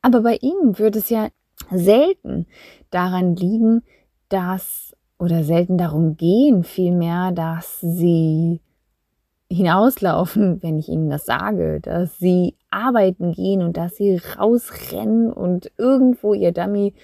Aber 0.00 0.22
bei 0.22 0.38
ihnen 0.40 0.78
wird 0.78 0.96
es 0.96 1.10
ja 1.10 1.28
selten 1.70 2.46
daran 2.90 3.36
liegen, 3.36 3.82
dass 4.30 4.96
oder 5.18 5.44
selten 5.44 5.78
darum 5.78 6.16
gehen, 6.16 6.64
vielmehr, 6.64 7.32
dass 7.32 7.80
sie 7.80 8.60
hinauslaufen, 9.50 10.62
wenn 10.62 10.78
ich 10.78 10.88
ihnen 10.88 11.08
das 11.10 11.24
sage, 11.26 11.80
dass 11.80 12.18
sie 12.18 12.56
arbeiten 12.70 13.32
gehen 13.32 13.62
und 13.62 13.76
dass 13.76 13.96
sie 13.96 14.20
rausrennen 14.38 15.32
und 15.32 15.70
irgendwo 15.78 16.34
ihr 16.34 16.52
Dummy 16.52 16.94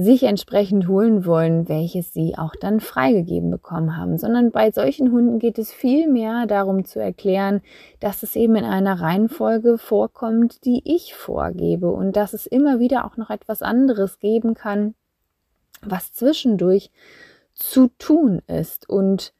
sich 0.00 0.22
entsprechend 0.22 0.88
holen 0.88 1.26
wollen, 1.26 1.68
welches 1.68 2.14
sie 2.14 2.34
auch 2.38 2.54
dann 2.58 2.80
freigegeben 2.80 3.50
bekommen 3.50 3.98
haben, 3.98 4.16
sondern 4.16 4.50
bei 4.50 4.70
solchen 4.70 5.12
Hunden 5.12 5.38
geht 5.38 5.58
es 5.58 5.72
viel 5.72 6.08
mehr 6.08 6.46
darum 6.46 6.86
zu 6.86 7.00
erklären, 7.00 7.60
dass 8.00 8.22
es 8.22 8.34
eben 8.34 8.56
in 8.56 8.64
einer 8.64 9.00
Reihenfolge 9.00 9.76
vorkommt, 9.76 10.64
die 10.64 10.80
ich 10.84 11.14
vorgebe. 11.14 11.90
Und 11.90 12.16
dass 12.16 12.32
es 12.32 12.46
immer 12.46 12.78
wieder 12.78 13.04
auch 13.04 13.18
noch 13.18 13.28
etwas 13.28 13.60
anderes 13.60 14.18
geben 14.18 14.54
kann, 14.54 14.94
was 15.82 16.14
zwischendurch 16.14 16.90
zu 17.52 17.88
tun 17.98 18.40
ist. 18.46 18.88
Und 18.88 19.34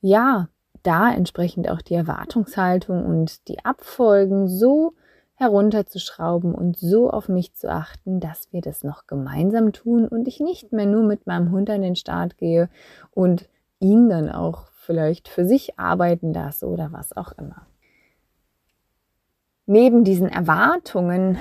ja, 0.00 0.48
da 0.84 1.12
entsprechend 1.12 1.68
auch 1.68 1.82
die 1.82 1.94
Erwartungshaltung 1.94 3.04
und 3.04 3.48
die 3.48 3.64
Abfolgen 3.64 4.46
so 4.46 4.94
herunterzuschrauben 5.36 6.54
und 6.54 6.78
so 6.78 7.10
auf 7.10 7.28
mich 7.28 7.54
zu 7.54 7.70
achten, 7.70 8.20
dass 8.20 8.52
wir 8.52 8.62
das 8.62 8.82
noch 8.82 9.06
gemeinsam 9.06 9.72
tun 9.72 10.08
und 10.08 10.26
ich 10.26 10.40
nicht 10.40 10.72
mehr 10.72 10.86
nur 10.86 11.04
mit 11.04 11.26
meinem 11.26 11.50
Hund 11.50 11.68
an 11.70 11.82
den 11.82 11.96
Start 11.96 12.38
gehe 12.38 12.68
und 13.10 13.48
ihn 13.78 14.08
dann 14.08 14.30
auch 14.30 14.68
vielleicht 14.72 15.28
für 15.28 15.46
sich 15.46 15.78
arbeiten 15.78 16.32
lasse 16.32 16.66
oder 16.66 16.90
was 16.92 17.14
auch 17.16 17.32
immer. 17.32 17.66
Neben 19.66 20.04
diesen 20.04 20.28
Erwartungen 20.28 21.38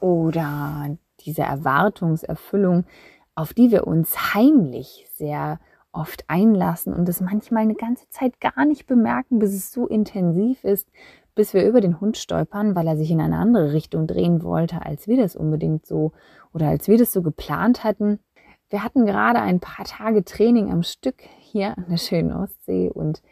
oder 0.00 0.96
dieser 1.20 1.44
Erwartungserfüllung, 1.44 2.84
auf 3.34 3.54
die 3.54 3.70
wir 3.70 3.86
uns 3.86 4.34
heimlich 4.34 5.06
sehr 5.12 5.60
oft 5.92 6.24
einlassen 6.28 6.94
und 6.94 7.08
es 7.08 7.20
manchmal 7.20 7.62
eine 7.62 7.74
ganze 7.74 8.08
Zeit 8.08 8.40
gar 8.40 8.64
nicht 8.64 8.86
bemerken, 8.86 9.38
bis 9.38 9.52
es 9.54 9.72
so 9.72 9.86
intensiv 9.86 10.64
ist, 10.64 10.88
bis 11.34 11.54
wir 11.54 11.66
über 11.66 11.80
den 11.80 12.00
Hund 12.00 12.16
stolpern, 12.16 12.74
weil 12.74 12.86
er 12.86 12.96
sich 12.96 13.10
in 13.10 13.20
eine 13.20 13.36
andere 13.36 13.72
Richtung 13.72 14.06
drehen 14.06 14.42
wollte, 14.42 14.84
als 14.84 15.08
wir 15.08 15.16
das 15.16 15.36
unbedingt 15.36 15.86
so 15.86 16.12
oder 16.52 16.68
als 16.68 16.88
wir 16.88 16.98
das 16.98 17.12
so 17.12 17.22
geplant 17.22 17.84
hatten. 17.84 18.18
Wir 18.68 18.84
hatten 18.84 19.06
gerade 19.06 19.40
ein 19.40 19.60
paar 19.60 19.84
Tage 19.84 20.24
Training 20.24 20.70
am 20.70 20.82
Stück 20.82 21.22
hier 21.38 21.76
an 21.76 21.86
der 21.88 21.96
schönen 21.96 22.32
Ostsee 22.32 22.88
und 22.88 23.22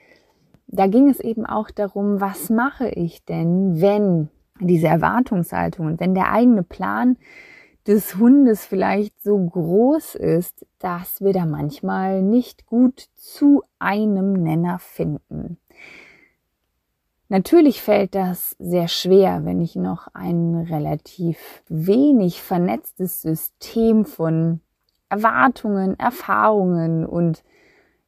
da 0.66 0.86
ging 0.86 1.08
es 1.08 1.20
eben 1.20 1.46
auch 1.46 1.70
darum, 1.70 2.20
was 2.20 2.50
mache 2.50 2.88
ich 2.88 3.24
denn, 3.24 3.80
wenn 3.80 4.28
diese 4.60 4.88
Erwartungshaltung 4.88 5.86
und 5.86 6.00
wenn 6.00 6.14
der 6.14 6.30
eigene 6.32 6.62
Plan 6.62 7.16
des 7.86 8.16
Hundes 8.16 8.66
vielleicht 8.66 9.22
so 9.22 9.38
groß 9.38 10.14
ist, 10.16 10.66
dass 10.78 11.22
wir 11.22 11.32
da 11.32 11.46
manchmal 11.46 12.22
nicht 12.22 12.66
gut 12.66 13.08
zu 13.14 13.62
einem 13.78 14.34
Nenner 14.34 14.78
finden. 14.78 15.58
Natürlich 17.28 17.82
fällt 17.82 18.14
das 18.14 18.56
sehr 18.58 18.88
schwer, 18.88 19.44
wenn 19.44 19.60
ich 19.60 19.76
noch 19.76 20.08
ein 20.14 20.66
relativ 20.70 21.62
wenig 21.68 22.42
vernetztes 22.42 23.20
System 23.20 24.06
von 24.06 24.60
Erwartungen, 25.10 25.98
Erfahrungen 25.98 27.04
und 27.04 27.44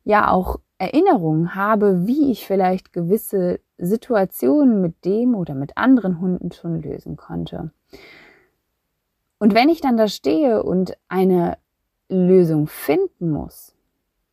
ja 0.04 0.30
auch 0.30 0.60
Erinnerungen 0.78 1.54
habe, 1.54 2.06
wie 2.06 2.30
ich 2.30 2.46
vielleicht 2.46 2.94
gewisse 2.94 3.60
Situationen 3.76 4.80
mit 4.80 5.04
dem 5.04 5.34
oder 5.34 5.54
mit 5.54 5.76
anderen 5.76 6.20
Hunden 6.20 6.50
schon 6.52 6.80
lösen 6.80 7.16
konnte. 7.16 7.72
Und 9.38 9.54
wenn 9.54 9.68
ich 9.68 9.82
dann 9.82 9.98
da 9.98 10.08
stehe 10.08 10.62
und 10.62 10.96
eine 11.08 11.58
Lösung 12.08 12.66
finden 12.66 13.30
muss, 13.30 13.74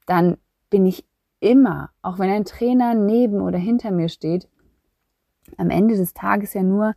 dann 0.05 0.37
bin 0.69 0.85
ich 0.85 1.05
immer, 1.41 1.91
auch 2.01 2.19
wenn 2.19 2.29
ein 2.29 2.45
Trainer 2.45 2.93
neben 2.93 3.41
oder 3.41 3.57
hinter 3.57 3.91
mir 3.91 4.07
steht, 4.07 4.47
am 5.57 5.69
Ende 5.69 5.95
des 5.95 6.13
Tages 6.13 6.53
ja 6.53 6.63
nur 6.63 6.93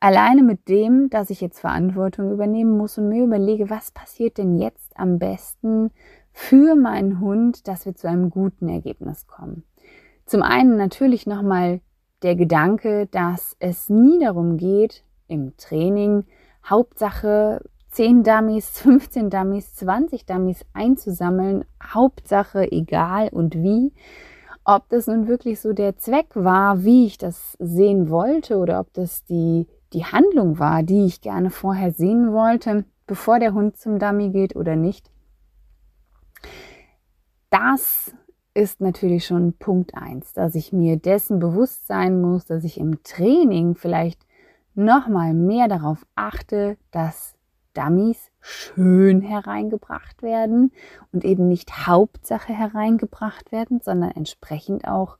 alleine 0.00 0.42
mit 0.42 0.68
dem, 0.68 1.10
dass 1.10 1.30
ich 1.30 1.40
jetzt 1.40 1.60
Verantwortung 1.60 2.30
übernehmen 2.32 2.76
muss 2.76 2.98
und 2.98 3.08
mir 3.08 3.24
überlege, 3.24 3.70
was 3.70 3.90
passiert 3.90 4.38
denn 4.38 4.58
jetzt 4.58 4.92
am 4.98 5.18
besten 5.18 5.90
für 6.32 6.76
meinen 6.76 7.20
Hund, 7.20 7.66
dass 7.66 7.84
wir 7.84 7.94
zu 7.94 8.08
einem 8.08 8.30
guten 8.30 8.68
Ergebnis 8.68 9.26
kommen. 9.26 9.64
Zum 10.24 10.42
einen 10.42 10.76
natürlich 10.76 11.26
nochmal 11.26 11.80
der 12.22 12.36
Gedanke, 12.36 13.06
dass 13.06 13.56
es 13.58 13.88
nie 13.88 14.18
darum 14.20 14.56
geht, 14.56 15.02
im 15.26 15.56
Training 15.56 16.24
Hauptsache 16.64 17.60
10 17.90 18.22
Dummies, 18.22 18.68
15 18.80 19.30
Dummies, 19.30 19.74
20 19.74 20.26
Dummies 20.26 20.64
einzusammeln. 20.72 21.64
Hauptsache 21.82 22.70
egal 22.70 23.28
und 23.30 23.54
wie. 23.54 23.92
Ob 24.70 24.86
das 24.90 25.06
nun 25.06 25.28
wirklich 25.28 25.60
so 25.60 25.72
der 25.72 25.96
Zweck 25.96 26.26
war, 26.34 26.84
wie 26.84 27.06
ich 27.06 27.16
das 27.16 27.56
sehen 27.58 28.10
wollte 28.10 28.58
oder 28.58 28.80
ob 28.80 28.92
das 28.92 29.24
die, 29.24 29.66
die 29.94 30.04
Handlung 30.04 30.58
war, 30.58 30.82
die 30.82 31.06
ich 31.06 31.22
gerne 31.22 31.48
vorher 31.48 31.90
sehen 31.90 32.34
wollte, 32.34 32.84
bevor 33.06 33.38
der 33.38 33.54
Hund 33.54 33.78
zum 33.78 33.98
Dummy 33.98 34.28
geht 34.28 34.56
oder 34.56 34.76
nicht. 34.76 35.10
Das 37.48 38.14
ist 38.52 38.82
natürlich 38.82 39.24
schon 39.24 39.54
Punkt 39.54 39.94
eins, 39.94 40.34
dass 40.34 40.54
ich 40.54 40.70
mir 40.70 40.98
dessen 40.98 41.38
bewusst 41.38 41.86
sein 41.86 42.20
muss, 42.20 42.44
dass 42.44 42.62
ich 42.62 42.78
im 42.78 43.02
Training 43.04 43.74
vielleicht 43.74 44.26
nochmal 44.74 45.32
mehr 45.32 45.68
darauf 45.68 46.04
achte, 46.14 46.76
dass 46.90 47.38
Dummies 47.72 48.27
schön 48.40 49.20
hereingebracht 49.20 50.22
werden 50.22 50.72
und 51.12 51.24
eben 51.24 51.48
nicht 51.48 51.86
Hauptsache 51.86 52.52
hereingebracht 52.52 53.52
werden, 53.52 53.80
sondern 53.80 54.12
entsprechend 54.12 54.86
auch 54.86 55.18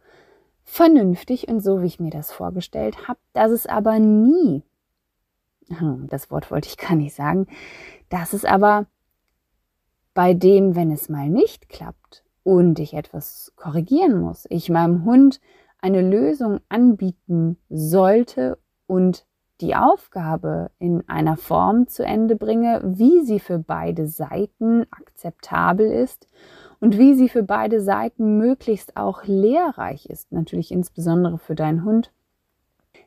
vernünftig 0.65 1.49
und 1.49 1.61
so, 1.61 1.83
wie 1.83 1.87
ich 1.87 2.01
mir 2.01 2.11
das 2.11 2.31
vorgestellt 2.31 3.09
habe, 3.09 3.19
dass 3.33 3.51
es 3.51 3.67
aber 3.67 3.99
nie, 3.99 4.63
hm, 5.69 6.07
das 6.09 6.31
Wort 6.31 6.51
wollte 6.51 6.69
ich 6.69 6.77
gar 6.77 6.95
nicht 6.95 7.15
sagen, 7.15 7.47
dass 8.09 8.33
es 8.33 8.45
aber 8.45 8.87
bei 10.15 10.35
dem, 10.35 10.75
wenn 10.75 10.91
es 10.91 11.09
mal 11.09 11.29
nicht 11.29 11.69
klappt 11.69 12.25
und 12.43 12.79
ich 12.79 12.95
etwas 12.95 13.53
korrigieren 13.57 14.21
muss, 14.21 14.47
ich 14.51 14.69
meinem 14.69 15.05
Hund 15.05 15.41
eine 15.81 16.03
Lösung 16.03 16.61
anbieten 16.69 17.57
sollte 17.69 18.59
und 18.87 19.27
die 19.61 19.75
Aufgabe 19.75 20.71
in 20.79 21.09
einer 21.09 21.37
Form 21.37 21.89
zu 21.89 22.05
Ende 22.05 22.37
bringe, 22.37 22.81
wie 22.85 23.23
sie 23.25 23.41
für 23.41 23.59
beide 23.59 24.07
Seiten 24.07 24.87
akzeptabel 24.91 25.91
ist 25.91 26.29
und 26.81 26.97
wie 26.97 27.15
sie 27.15 27.29
für 27.29 27.43
beide 27.43 27.81
Seiten 27.81 28.39
möglichst 28.39 28.97
auch 28.97 29.25
lehrreich 29.25 30.07
ist, 30.07 30.31
natürlich 30.33 30.71
insbesondere 30.71 31.39
für 31.39 31.55
deinen 31.55 31.85
Hund. 31.85 32.13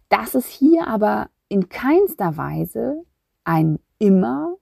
Dass 0.10 0.36
es 0.36 0.48
hier 0.48 0.88
aber 0.88 1.30
in 1.48 1.70
keinster 1.70 2.36
Weise 2.36 3.04
ein 3.44 3.80
immer 3.98 4.56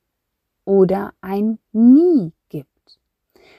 oder 0.65 1.13
ein 1.22 1.58
nie 1.72 2.34
gibt. 2.50 3.00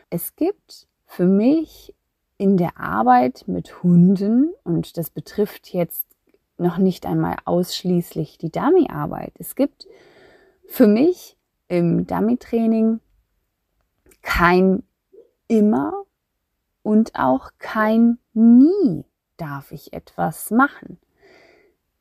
Es 0.09 0.37
gibt 0.37 0.87
für 1.05 1.27
mich 1.27 1.95
in 2.39 2.57
der 2.57 2.79
Arbeit 2.79 3.45
mit 3.49 3.83
Hunden, 3.83 4.53
und 4.65 4.97
das 4.97 5.11
betrifft 5.11 5.73
jetzt 5.73 6.07
noch 6.61 6.79
nicht 6.79 7.07
einmal 7.07 7.37
ausschließlich 7.45 8.39
die 8.39 8.51
Dummy-Arbeit. 8.51 9.33
Es 9.39 9.55
gibt 9.55 9.87
für 10.67 10.87
mich 10.87 11.37
im 11.69 12.07
Dummy-Training 12.07 13.01
kein 14.23 14.83
immer 15.49 15.93
und 16.83 17.15
auch 17.15 17.51
kein 17.59 18.19
nie 18.33 19.05
darf 19.37 19.73
ich 19.73 19.93
etwas 19.93 20.51
machen. 20.51 20.99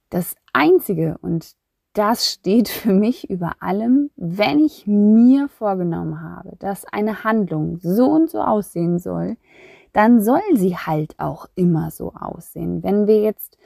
Das 0.09 0.35
Einzige, 0.53 1.17
und 1.21 1.55
das 1.93 2.31
steht 2.31 2.69
für 2.69 2.93
mich 2.93 3.29
über 3.29 3.53
allem, 3.59 4.11
wenn 4.15 4.59
ich 4.59 4.85
mir 4.87 5.49
vorgenommen 5.49 6.21
habe, 6.21 6.55
dass 6.59 6.85
eine 6.85 7.23
Handlung 7.23 7.79
so 7.81 8.05
und 8.05 8.29
so 8.29 8.41
aussehen 8.41 8.99
soll, 8.99 9.37
dann 9.93 10.21
soll 10.21 10.41
sie 10.53 10.77
halt 10.77 11.15
auch 11.17 11.47
immer 11.55 11.91
so 11.91 12.13
aussehen. 12.13 12.83
Wenn 12.83 13.07
wir 13.07 13.21
jetzt 13.21 13.57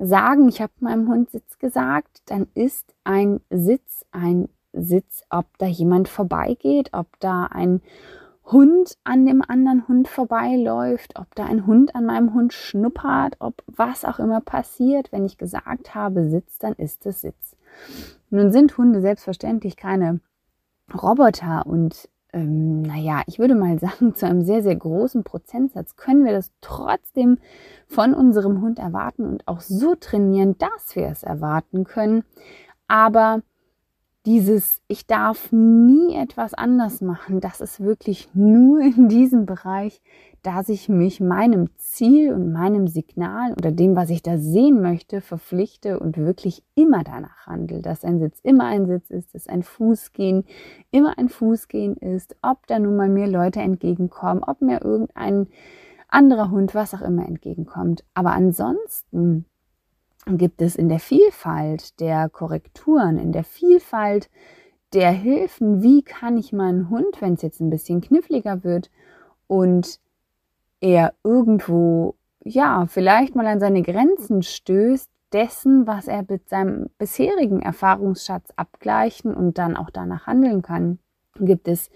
sagen, 0.00 0.48
ich 0.48 0.60
habe 0.60 0.72
meinem 0.80 1.08
Hund 1.08 1.30
Sitz 1.30 1.58
gesagt, 1.58 2.22
dann 2.26 2.46
ist 2.54 2.94
ein 3.04 3.40
Sitz 3.50 4.04
ein 4.12 4.48
Sitz, 4.72 5.24
ob 5.30 5.46
da 5.58 5.66
jemand 5.66 6.08
vorbeigeht, 6.08 6.90
ob 6.92 7.08
da 7.20 7.44
ein 7.44 7.80
Hund 8.44 8.96
an 9.04 9.26
dem 9.26 9.42
anderen 9.46 9.86
Hund 9.86 10.08
vorbeiläuft, 10.08 11.18
ob 11.18 11.34
da 11.34 11.44
ein 11.44 11.66
Hund 11.66 11.94
an 11.94 12.06
meinem 12.06 12.34
Hund 12.34 12.52
schnuppert, 12.52 13.36
ob 13.38 13.62
was 13.66 14.04
auch 14.04 14.18
immer 14.18 14.40
passiert. 14.40 15.12
Wenn 15.12 15.24
ich 15.24 15.38
gesagt 15.38 15.94
habe 15.94 16.28
Sitz, 16.28 16.58
dann 16.58 16.72
ist 16.74 17.06
es 17.06 17.20
Sitz. 17.20 17.56
Nun 18.30 18.50
sind 18.50 18.76
Hunde 18.76 19.00
selbstverständlich 19.00 19.76
keine 19.76 20.20
Roboter 20.92 21.66
und 21.66 22.08
ähm, 22.32 22.82
naja, 22.82 23.22
ich 23.26 23.38
würde 23.38 23.54
mal 23.54 23.78
sagen, 23.80 24.14
zu 24.14 24.26
einem 24.26 24.42
sehr, 24.42 24.62
sehr 24.62 24.76
großen 24.76 25.24
Prozentsatz 25.24 25.96
können 25.96 26.24
wir 26.24 26.32
das 26.32 26.50
trotzdem 26.60 27.38
von 27.86 28.14
unserem 28.14 28.60
Hund 28.60 28.78
erwarten 28.78 29.24
und 29.24 29.46
auch 29.48 29.60
so 29.60 29.94
trainieren, 29.94 30.56
dass 30.58 30.94
wir 30.96 31.08
es 31.08 31.22
erwarten 31.22 31.84
können. 31.84 32.24
Aber 32.88 33.42
dieses, 34.26 34.80
ich 34.86 35.06
darf 35.06 35.50
nie 35.50 36.14
etwas 36.14 36.54
anders 36.54 37.00
machen, 37.00 37.40
das 37.40 37.60
ist 37.60 37.80
wirklich 37.80 38.28
nur 38.34 38.80
in 38.80 39.08
diesem 39.08 39.46
Bereich, 39.46 40.00
dass 40.42 40.68
ich 40.68 40.88
mich 40.88 41.20
meinem 41.20 41.68
Ziel 41.76 42.32
und 42.32 42.52
meinem 42.52 42.88
Signal 42.88 43.52
oder 43.52 43.72
dem, 43.72 43.96
was 43.96 44.10
ich 44.10 44.22
da 44.22 44.38
sehen 44.38 44.80
möchte, 44.80 45.20
verpflichte 45.20 45.98
und 45.98 46.16
wirklich 46.16 46.62
immer 46.74 47.04
danach 47.04 47.46
handle, 47.46 47.82
dass 47.82 48.04
ein 48.04 48.18
Sitz 48.18 48.40
immer 48.42 48.64
ein 48.64 48.86
Sitz 48.86 49.10
ist, 49.10 49.34
dass 49.34 49.48
ein 49.48 49.62
Fußgehen 49.62 50.44
immer 50.90 51.18
ein 51.18 51.28
Fußgehen 51.28 51.96
ist, 51.96 52.36
ob 52.42 52.66
da 52.66 52.78
nun 52.78 52.96
mal 52.96 53.08
mir 53.08 53.26
Leute 53.26 53.60
entgegenkommen, 53.60 54.42
ob 54.42 54.62
mir 54.62 54.82
irgendein 54.82 55.48
anderer 56.08 56.50
Hund, 56.50 56.74
was 56.74 56.94
auch 56.94 57.02
immer 57.02 57.26
entgegenkommt. 57.26 58.04
Aber 58.14 58.32
ansonsten 58.32 59.44
gibt 60.26 60.62
es 60.62 60.76
in 60.76 60.88
der 60.88 61.00
Vielfalt 61.00 62.00
der 62.00 62.28
Korrekturen, 62.28 63.18
in 63.18 63.32
der 63.32 63.44
Vielfalt 63.44 64.30
der 64.92 65.12
Hilfen, 65.12 65.82
wie 65.82 66.02
kann 66.02 66.36
ich 66.36 66.52
meinen 66.52 66.90
Hund, 66.90 67.20
wenn 67.20 67.34
es 67.34 67.42
jetzt 67.42 67.60
ein 67.60 67.70
bisschen 67.70 68.00
kniffliger 68.00 68.64
wird 68.64 68.90
und 69.46 70.00
er 70.80 71.14
irgendwo, 71.24 72.16
ja, 72.42 72.86
vielleicht 72.86 73.34
mal 73.34 73.46
an 73.46 73.60
seine 73.60 73.82
Grenzen 73.82 74.42
stößt, 74.42 75.10
dessen, 75.32 75.86
was 75.86 76.08
er 76.08 76.24
mit 76.28 76.48
seinem 76.48 76.88
bisherigen 76.98 77.62
Erfahrungsschatz 77.62 78.50
abgleichen 78.56 79.34
und 79.34 79.58
dann 79.58 79.76
auch 79.76 79.90
danach 79.90 80.26
handeln 80.26 80.62
kann, 80.62 80.98
gibt 81.38 81.68
es 81.68 81.90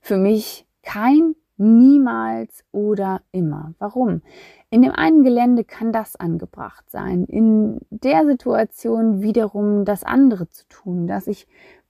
für 0.00 0.16
mich 0.16 0.66
kein 0.82 1.34
niemals 1.56 2.64
oder 2.70 3.22
immer. 3.32 3.74
Warum? 3.78 4.22
In 4.70 4.82
dem 4.82 4.92
einen 4.92 5.22
Gelände 5.22 5.64
kann 5.64 5.92
das 5.92 6.16
angebracht 6.16 6.90
sein, 6.90 7.24
in 7.24 7.80
der 7.90 8.26
Situation 8.26 9.22
wiederum 9.22 9.84
das 9.84 10.04
andere 10.04 10.48
zu 10.50 10.66
tun, 10.68 11.06
dass 11.06 11.26
ich 11.26 11.46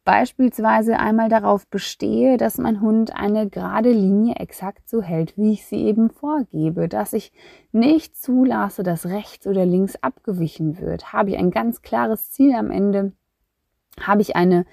beispielsweise 0.06 0.98
einmal 0.98 1.28
darauf 1.28 1.66
bestehe, 1.66 2.38
dass 2.38 2.56
mein 2.56 2.80
Hund 2.80 3.14
eine 3.14 3.50
gerade 3.50 3.90
Linie 3.90 4.36
exakt 4.36 4.88
so 4.88 5.02
hält, 5.02 5.36
wie 5.36 5.52
ich 5.52 5.66
sie 5.66 5.84
eben 5.84 6.08
vorgebe, 6.10 6.88
dass 6.88 7.12
ich 7.12 7.32
nicht 7.72 8.16
zulasse, 8.16 8.84
dass 8.84 9.06
rechts 9.06 9.46
oder 9.46 9.66
links 9.66 9.96
abgewichen 9.96 10.80
wird. 10.80 11.12
Habe 11.12 11.30
ich 11.30 11.36
ein 11.36 11.50
ganz 11.50 11.82
klares 11.82 12.30
Ziel 12.30 12.54
am 12.54 12.70
Ende? 12.70 13.12
Habe 14.00 14.22
ich 14.22 14.36
eine 14.36 14.64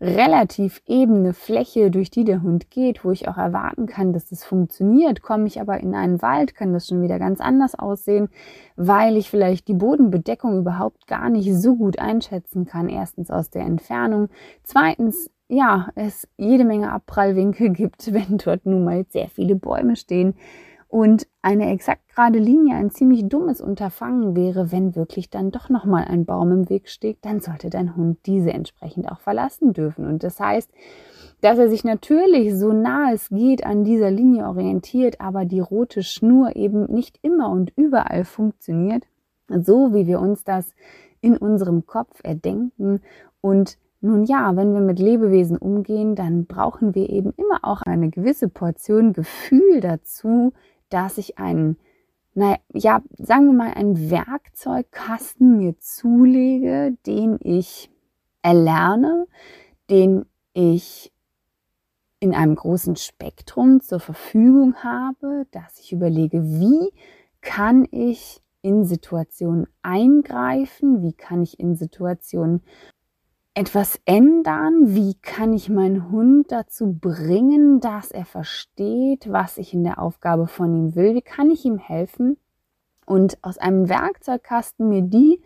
relativ 0.00 0.82
ebene 0.86 1.32
Fläche, 1.32 1.90
durch 1.90 2.10
die 2.10 2.24
der 2.24 2.42
Hund 2.42 2.70
geht, 2.70 3.04
wo 3.04 3.10
ich 3.10 3.28
auch 3.28 3.36
erwarten 3.36 3.86
kann, 3.86 4.12
dass 4.12 4.28
das 4.28 4.44
funktioniert. 4.44 5.22
Komme 5.22 5.46
ich 5.46 5.60
aber 5.60 5.80
in 5.80 5.94
einen 5.94 6.22
Wald, 6.22 6.54
kann 6.54 6.72
das 6.72 6.88
schon 6.88 7.02
wieder 7.02 7.18
ganz 7.18 7.40
anders 7.40 7.74
aussehen, 7.74 8.28
weil 8.76 9.16
ich 9.16 9.30
vielleicht 9.30 9.68
die 9.68 9.74
Bodenbedeckung 9.74 10.58
überhaupt 10.58 11.06
gar 11.06 11.30
nicht 11.30 11.54
so 11.54 11.76
gut 11.76 11.98
einschätzen 11.98 12.66
kann. 12.66 12.88
Erstens 12.88 13.30
aus 13.30 13.50
der 13.50 13.62
Entfernung. 13.62 14.28
Zweitens, 14.62 15.30
ja, 15.48 15.88
es 15.94 16.26
jede 16.36 16.64
Menge 16.64 16.92
Abprallwinkel 16.92 17.70
gibt, 17.72 18.12
wenn 18.12 18.38
dort 18.38 18.66
nun 18.66 18.84
mal 18.84 19.04
sehr 19.08 19.28
viele 19.28 19.54
Bäume 19.54 19.96
stehen. 19.96 20.34
Und 20.94 21.26
eine 21.42 21.72
exakt 21.72 22.06
gerade 22.14 22.38
Linie 22.38 22.76
ein 22.76 22.88
ziemlich 22.88 23.28
dummes 23.28 23.60
Unterfangen 23.60 24.36
wäre, 24.36 24.70
wenn 24.70 24.94
wirklich 24.94 25.28
dann 25.28 25.50
doch 25.50 25.68
nochmal 25.68 26.04
ein 26.04 26.24
Baum 26.24 26.52
im 26.52 26.70
Weg 26.70 26.88
steht, 26.88 27.18
dann 27.22 27.40
sollte 27.40 27.68
dein 27.68 27.96
Hund 27.96 28.18
diese 28.26 28.52
entsprechend 28.52 29.10
auch 29.10 29.18
verlassen 29.18 29.72
dürfen. 29.72 30.06
Und 30.06 30.22
das 30.22 30.38
heißt, 30.38 30.70
dass 31.40 31.58
er 31.58 31.68
sich 31.68 31.82
natürlich 31.82 32.56
so 32.56 32.72
nah 32.72 33.10
es 33.12 33.28
geht 33.30 33.66
an 33.66 33.82
dieser 33.82 34.12
Linie 34.12 34.46
orientiert, 34.46 35.20
aber 35.20 35.44
die 35.44 35.58
rote 35.58 36.04
Schnur 36.04 36.54
eben 36.54 36.84
nicht 36.84 37.18
immer 37.22 37.50
und 37.50 37.72
überall 37.74 38.24
funktioniert, 38.24 39.02
so 39.48 39.94
wie 39.94 40.06
wir 40.06 40.20
uns 40.20 40.44
das 40.44 40.76
in 41.20 41.36
unserem 41.36 41.86
Kopf 41.86 42.20
erdenken 42.22 43.00
und 43.40 43.78
Nun 44.00 44.24
ja, 44.26 44.54
wenn 44.54 44.74
wir 44.74 44.82
mit 44.82 44.98
Lebewesen 44.98 45.56
umgehen, 45.56 46.14
dann 46.14 46.44
brauchen 46.44 46.94
wir 46.94 47.08
eben 47.08 47.32
immer 47.38 47.60
auch 47.62 47.80
eine 47.80 48.10
gewisse 48.10 48.50
Portion 48.50 49.14
Gefühl 49.14 49.80
dazu, 49.80 50.52
dass 50.88 51.18
ich 51.18 51.38
einen, 51.38 51.76
naja, 52.34 52.58
ja, 52.72 53.02
sagen 53.18 53.46
wir 53.46 53.52
mal, 53.52 53.74
einen 53.74 54.10
Werkzeugkasten 54.10 55.58
mir 55.58 55.78
zulege, 55.78 56.96
den 57.06 57.38
ich 57.40 57.90
erlerne, 58.42 59.26
den 59.90 60.26
ich 60.52 61.12
in 62.20 62.34
einem 62.34 62.54
großen 62.54 62.96
Spektrum 62.96 63.80
zur 63.80 64.00
Verfügung 64.00 64.76
habe, 64.76 65.46
dass 65.50 65.78
ich 65.78 65.92
überlege, 65.92 66.42
wie 66.42 66.90
kann 67.40 67.86
ich 67.90 68.40
in 68.62 68.84
Situationen 68.84 69.66
eingreifen, 69.82 71.02
wie 71.02 71.12
kann 71.12 71.42
ich 71.42 71.60
in 71.60 71.76
Situationen 71.76 72.62
etwas 73.54 74.00
ändern, 74.04 74.94
wie 74.94 75.14
kann 75.14 75.52
ich 75.52 75.68
meinen 75.68 76.10
Hund 76.10 76.50
dazu 76.50 76.92
bringen, 76.92 77.80
dass 77.80 78.10
er 78.10 78.24
versteht, 78.24 79.30
was 79.30 79.58
ich 79.58 79.72
in 79.72 79.84
der 79.84 80.00
Aufgabe 80.00 80.48
von 80.48 80.74
ihm 80.74 80.94
will, 80.96 81.14
wie 81.14 81.22
kann 81.22 81.50
ich 81.50 81.64
ihm 81.64 81.78
helfen 81.78 82.36
und 83.06 83.38
aus 83.42 83.58
einem 83.58 83.88
Werkzeugkasten 83.88 84.88
mir 84.88 85.02
die 85.02 85.40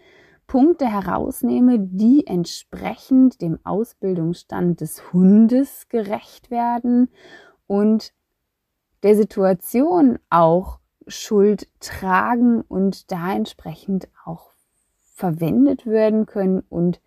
Punkte 0.46 0.86
herausnehme, 0.86 1.78
die 1.78 2.26
entsprechend 2.26 3.42
dem 3.42 3.58
Ausbildungsstand 3.64 4.80
des 4.80 5.12
Hundes 5.12 5.90
gerecht 5.90 6.50
werden 6.50 7.10
und 7.66 8.14
der 9.02 9.16
Situation 9.16 10.18
auch 10.30 10.80
Schuld 11.06 11.68
tragen 11.80 12.62
und 12.62 13.12
da 13.12 13.34
entsprechend 13.34 14.08
auch 14.24 14.52
verwendet 15.14 15.84
werden 15.84 16.24
können 16.24 16.62
und 16.70 17.02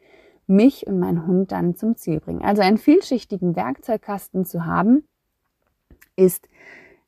mich 0.47 0.87
und 0.87 0.99
meinen 0.99 1.25
Hund 1.27 1.51
dann 1.51 1.75
zum 1.75 1.95
Ziel 1.95 2.19
bringen. 2.19 2.41
Also 2.41 2.61
einen 2.61 2.77
vielschichtigen 2.77 3.55
Werkzeugkasten 3.55 4.45
zu 4.45 4.65
haben, 4.65 5.03
ist 6.15 6.49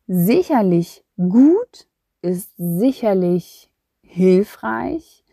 sicherlich 0.08 1.04
gut, 1.18 1.88
ist 2.22 2.52
sicherlich 2.58 3.70
hilfreich, 4.02 5.24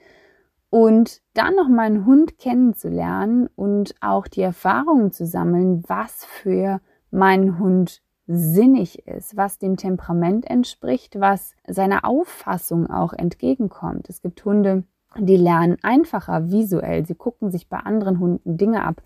und 0.70 1.20
dann 1.34 1.56
noch 1.56 1.68
meinen 1.68 2.06
Hund 2.06 2.38
kennenzulernen 2.38 3.48
und 3.56 3.94
auch 4.00 4.28
die 4.28 4.40
Erfahrungen 4.40 5.10
zu 5.10 5.26
sammeln, 5.26 5.82
was 5.88 6.24
für 6.24 6.80
meinen 7.10 7.58
Hund 7.58 8.02
sinnig 8.28 9.06
ist, 9.08 9.36
was 9.36 9.58
dem 9.58 9.76
Temperament 9.76 10.48
entspricht, 10.48 11.18
was 11.18 11.54
seiner 11.66 12.04
Auffassung 12.04 12.88
auch 12.88 13.12
entgegenkommt. 13.12 14.08
Es 14.08 14.22
gibt 14.22 14.44
Hunde, 14.44 14.84
die 15.18 15.37
lernen 15.37 15.77
einfacher 15.83 16.51
visuell, 16.51 17.05
sie 17.07 17.14
gucken 17.14 17.51
sich 17.51 17.68
bei 17.68 17.79
anderen 17.79 18.18
Hunden 18.20 18.57
Dinge 18.57 18.85
ab. 18.85 19.03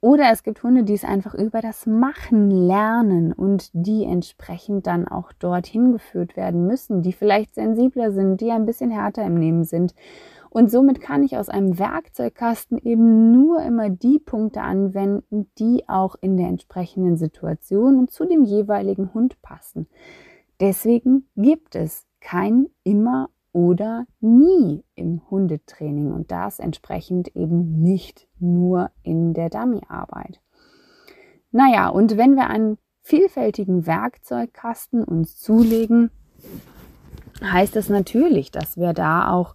Oder 0.00 0.32
es 0.32 0.42
gibt 0.42 0.64
Hunde, 0.64 0.82
die 0.82 0.94
es 0.94 1.04
einfach 1.04 1.34
über 1.34 1.60
das 1.60 1.86
Machen 1.86 2.50
lernen 2.50 3.32
und 3.32 3.70
die 3.72 4.04
entsprechend 4.04 4.88
dann 4.88 5.06
auch 5.06 5.32
dorthin 5.32 5.92
geführt 5.92 6.36
werden 6.36 6.66
müssen, 6.66 7.02
die 7.02 7.12
vielleicht 7.12 7.54
sensibler 7.54 8.10
sind, 8.10 8.40
die 8.40 8.50
ein 8.50 8.66
bisschen 8.66 8.90
härter 8.90 9.24
im 9.24 9.34
Nehmen 9.34 9.62
sind 9.62 9.94
und 10.52 10.70
somit 10.70 11.00
kann 11.00 11.22
ich 11.22 11.38
aus 11.38 11.48
einem 11.48 11.78
Werkzeugkasten 11.78 12.76
eben 12.76 13.32
nur 13.32 13.62
immer 13.62 13.88
die 13.88 14.18
Punkte 14.18 14.60
anwenden, 14.60 15.50
die 15.58 15.88
auch 15.88 16.14
in 16.20 16.36
der 16.36 16.48
entsprechenden 16.48 17.16
Situation 17.16 17.98
und 17.98 18.10
zu 18.10 18.26
dem 18.26 18.44
jeweiligen 18.44 19.14
Hund 19.14 19.40
passen. 19.40 19.86
Deswegen 20.60 21.26
gibt 21.36 21.74
es 21.74 22.06
kein 22.20 22.66
immer 22.84 23.30
oder 23.52 24.06
nie 24.20 24.84
im 24.94 25.22
Hundetraining 25.30 26.12
und 26.12 26.30
das 26.30 26.58
entsprechend 26.58 27.34
eben 27.36 27.80
nicht 27.80 28.28
nur 28.38 28.90
in 29.02 29.34
der 29.34 29.50
Dummyarbeit. 29.50 30.40
Naja, 31.50 31.88
und 31.88 32.16
wenn 32.16 32.34
wir 32.34 32.48
einen 32.48 32.78
vielfältigen 33.02 33.86
Werkzeugkasten 33.86 35.04
uns 35.04 35.38
zulegen, 35.38 36.10
heißt 37.42 37.76
das 37.76 37.88
natürlich, 37.88 38.50
dass 38.50 38.76
wir 38.76 38.92
da 38.94 39.30
auch 39.30 39.54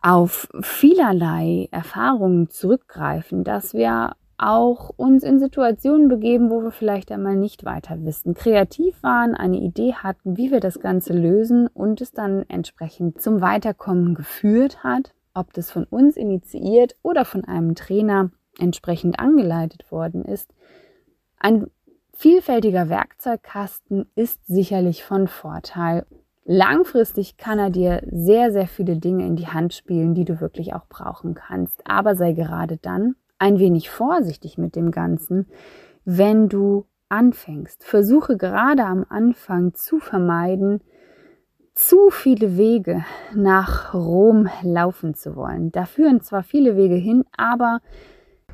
auf 0.00 0.48
vielerlei 0.62 1.68
Erfahrungen 1.70 2.50
zurückgreifen, 2.50 3.44
dass 3.44 3.74
wir 3.74 4.16
auch 4.42 4.90
uns 4.96 5.22
in 5.22 5.38
Situationen 5.38 6.08
begeben, 6.08 6.50
wo 6.50 6.62
wir 6.62 6.72
vielleicht 6.72 7.12
einmal 7.12 7.36
nicht 7.36 7.64
weiter 7.64 8.04
wissen, 8.04 8.34
kreativ 8.34 9.02
waren, 9.02 9.34
eine 9.34 9.58
Idee 9.58 9.94
hatten, 9.94 10.36
wie 10.36 10.50
wir 10.50 10.60
das 10.60 10.80
Ganze 10.80 11.12
lösen 11.12 11.68
und 11.68 12.00
es 12.00 12.12
dann 12.12 12.44
entsprechend 12.48 13.20
zum 13.20 13.40
Weiterkommen 13.40 14.14
geführt 14.14 14.82
hat, 14.82 15.14
ob 15.32 15.52
das 15.52 15.70
von 15.70 15.84
uns 15.84 16.16
initiiert 16.16 16.96
oder 17.02 17.24
von 17.24 17.44
einem 17.44 17.74
Trainer 17.74 18.30
entsprechend 18.58 19.18
angeleitet 19.18 19.90
worden 19.90 20.24
ist. 20.24 20.52
Ein 21.38 21.68
vielfältiger 22.12 22.88
Werkzeugkasten 22.88 24.06
ist 24.14 24.46
sicherlich 24.46 25.04
von 25.04 25.28
Vorteil 25.28 26.04
Langfristig 26.44 27.36
kann 27.36 27.60
er 27.60 27.70
dir 27.70 28.02
sehr, 28.10 28.50
sehr 28.50 28.66
viele 28.66 28.96
Dinge 28.96 29.24
in 29.26 29.36
die 29.36 29.46
Hand 29.46 29.74
spielen, 29.74 30.14
die 30.14 30.24
du 30.24 30.40
wirklich 30.40 30.74
auch 30.74 30.86
brauchen 30.88 31.34
kannst. 31.34 31.80
Aber 31.86 32.16
sei 32.16 32.32
gerade 32.32 32.78
dann 32.78 33.14
ein 33.42 33.58
wenig 33.58 33.90
vorsichtig 33.90 34.56
mit 34.56 34.76
dem 34.76 34.92
Ganzen, 34.92 35.48
wenn 36.04 36.48
du 36.48 36.86
anfängst. 37.08 37.82
Versuche 37.82 38.36
gerade 38.36 38.84
am 38.84 39.04
Anfang 39.08 39.74
zu 39.74 39.98
vermeiden, 39.98 40.80
zu 41.74 42.10
viele 42.10 42.56
Wege 42.56 43.04
nach 43.34 43.94
Rom 43.94 44.48
laufen 44.62 45.14
zu 45.14 45.34
wollen. 45.34 45.72
Da 45.72 45.86
führen 45.86 46.20
zwar 46.20 46.44
viele 46.44 46.76
Wege 46.76 46.94
hin, 46.94 47.24
aber 47.36 47.80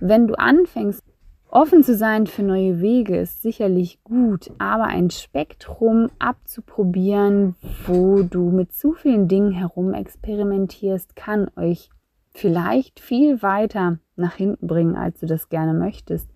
wenn 0.01 0.27
du 0.27 0.35
anfängst, 0.39 1.05
Offen 1.51 1.83
zu 1.83 1.95
sein 1.95 2.27
für 2.27 2.43
neue 2.43 2.81
Wege 2.81 3.19
ist 3.19 3.43
sicherlich 3.43 4.03
gut, 4.05 4.51
aber 4.59 4.85
ein 4.85 5.11
Spektrum 5.11 6.11
abzuprobieren, 6.19 7.57
wo 7.87 8.23
du 8.23 8.51
mit 8.51 8.75
zu 8.75 8.93
vielen 8.93 9.29
Dingen 9.29 9.53
herum 9.53 9.95
experimentierst, 9.95 11.17
kann 11.17 11.51
euch 11.57 11.89
vielleicht 12.35 13.01
viel 13.01 13.43
weiter 13.43 13.99
nach 14.19 14.35
hinten 14.35 14.67
bringen, 14.67 14.97
als 14.97 15.21
du 15.21 15.27
das 15.27 15.49
gerne 15.49 15.75
möchtest. 15.75 16.29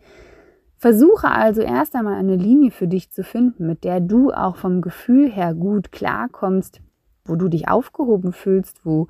Versuche 0.77 1.31
also 1.31 1.63
erst 1.63 1.95
einmal 1.95 2.15
eine 2.15 2.35
Linie 2.35 2.73
für 2.73 2.89
dich 2.89 3.11
zu 3.11 3.23
finden, 3.23 3.67
mit 3.67 3.85
der 3.85 4.01
du 4.01 4.33
auch 4.33 4.57
vom 4.57 4.81
Gefühl 4.81 5.31
her 5.31 5.55
gut 5.55 5.93
klarkommst, 5.93 6.81
wo 7.25 7.37
du 7.37 7.49
dich 7.49 7.69
aufgehoben 7.69 8.33
fühlst, 8.33 8.85
wo 8.85 9.07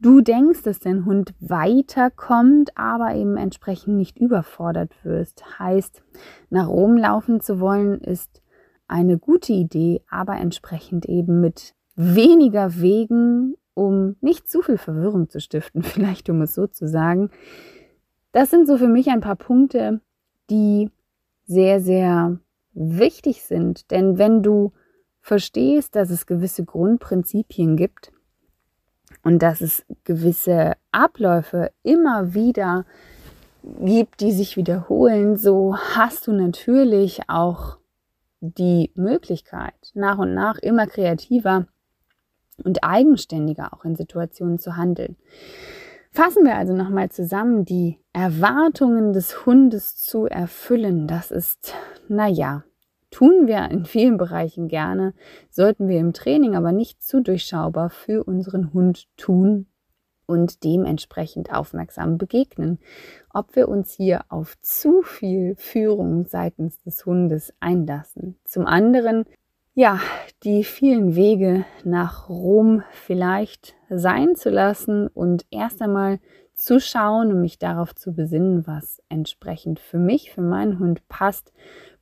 du 0.00 0.20
denkst, 0.20 0.62
dass 0.62 0.78
dein 0.78 1.06
Hund 1.06 1.32
weiterkommt, 1.40 2.76
aber 2.76 3.14
eben 3.14 3.36
entsprechend 3.36 3.96
nicht 3.96 4.18
überfordert 4.18 4.92
wirst. 5.04 5.58
Heißt, 5.58 6.02
nach 6.50 6.68
Rom 6.68 6.98
laufen 6.98 7.40
zu 7.40 7.60
wollen, 7.60 8.00
ist 8.00 8.42
eine 8.88 9.18
gute 9.18 9.52
Idee, 9.52 10.02
aber 10.10 10.36
entsprechend 10.36 11.06
eben 11.06 11.40
mit 11.40 11.74
weniger 11.94 12.80
Wegen, 12.80 13.54
um 13.74 14.16
nicht 14.20 14.48
zu 14.48 14.62
viel 14.62 14.78
Verwirrung 14.78 15.28
zu 15.28 15.40
stiften, 15.40 15.82
vielleicht 15.82 16.28
um 16.30 16.42
es 16.42 16.54
so 16.54 16.66
zu 16.66 16.86
sagen. 16.86 17.30
Das 18.36 18.50
sind 18.50 18.66
so 18.66 18.76
für 18.76 18.86
mich 18.86 19.08
ein 19.08 19.22
paar 19.22 19.36
Punkte, 19.36 20.02
die 20.50 20.90
sehr, 21.46 21.80
sehr 21.80 22.38
wichtig 22.74 23.42
sind. 23.42 23.90
Denn 23.90 24.18
wenn 24.18 24.42
du 24.42 24.74
verstehst, 25.22 25.96
dass 25.96 26.10
es 26.10 26.26
gewisse 26.26 26.62
Grundprinzipien 26.62 27.78
gibt, 27.78 28.12
und 29.22 29.38
dass 29.38 29.62
es 29.62 29.86
gewisse 30.04 30.74
Abläufe 30.92 31.72
immer 31.82 32.34
wieder 32.34 32.84
gibt, 33.80 34.20
die 34.20 34.32
sich 34.32 34.58
wiederholen, 34.58 35.38
so 35.38 35.74
hast 35.74 36.26
du 36.26 36.32
natürlich 36.32 37.22
auch 37.28 37.78
die 38.40 38.92
Möglichkeit, 38.96 39.72
nach 39.94 40.18
und 40.18 40.34
nach 40.34 40.58
immer 40.58 40.86
kreativer 40.86 41.68
und 42.62 42.84
eigenständiger 42.84 43.72
auch 43.72 43.86
in 43.86 43.96
Situationen 43.96 44.58
zu 44.58 44.76
handeln. 44.76 45.16
Fassen 46.16 46.46
wir 46.46 46.56
also 46.56 46.72
nochmal 46.72 47.10
zusammen, 47.10 47.66
die 47.66 47.98
Erwartungen 48.14 49.12
des 49.12 49.44
Hundes 49.44 49.96
zu 49.98 50.24
erfüllen. 50.24 51.06
Das 51.06 51.30
ist, 51.30 51.74
naja, 52.08 52.64
tun 53.10 53.46
wir 53.46 53.70
in 53.70 53.84
vielen 53.84 54.16
Bereichen 54.16 54.68
gerne, 54.68 55.12
sollten 55.50 55.88
wir 55.88 55.98
im 55.98 56.14
Training 56.14 56.56
aber 56.56 56.72
nicht 56.72 57.02
zu 57.02 57.20
durchschaubar 57.20 57.90
für 57.90 58.24
unseren 58.24 58.72
Hund 58.72 59.08
tun 59.18 59.66
und 60.24 60.64
dementsprechend 60.64 61.52
aufmerksam 61.52 62.16
begegnen. 62.16 62.78
Ob 63.28 63.54
wir 63.54 63.68
uns 63.68 63.92
hier 63.92 64.24
auf 64.30 64.58
zu 64.62 65.02
viel 65.02 65.54
Führung 65.56 66.24
seitens 66.24 66.80
des 66.80 67.04
Hundes 67.04 67.52
einlassen. 67.60 68.38
Zum 68.46 68.64
anderen, 68.64 69.26
ja, 69.76 70.00
die 70.42 70.64
vielen 70.64 71.16
Wege 71.16 71.66
nach 71.84 72.30
Rom 72.30 72.82
vielleicht 72.92 73.74
sein 73.90 74.34
zu 74.34 74.48
lassen 74.48 75.06
und 75.08 75.44
erst 75.50 75.82
einmal 75.82 76.18
zu 76.54 76.80
schauen 76.80 77.30
und 77.30 77.42
mich 77.42 77.58
darauf 77.58 77.94
zu 77.94 78.14
besinnen, 78.14 78.66
was 78.66 79.02
entsprechend 79.10 79.78
für 79.78 79.98
mich, 79.98 80.32
für 80.32 80.40
meinen 80.40 80.78
Hund 80.78 81.06
passt, 81.08 81.52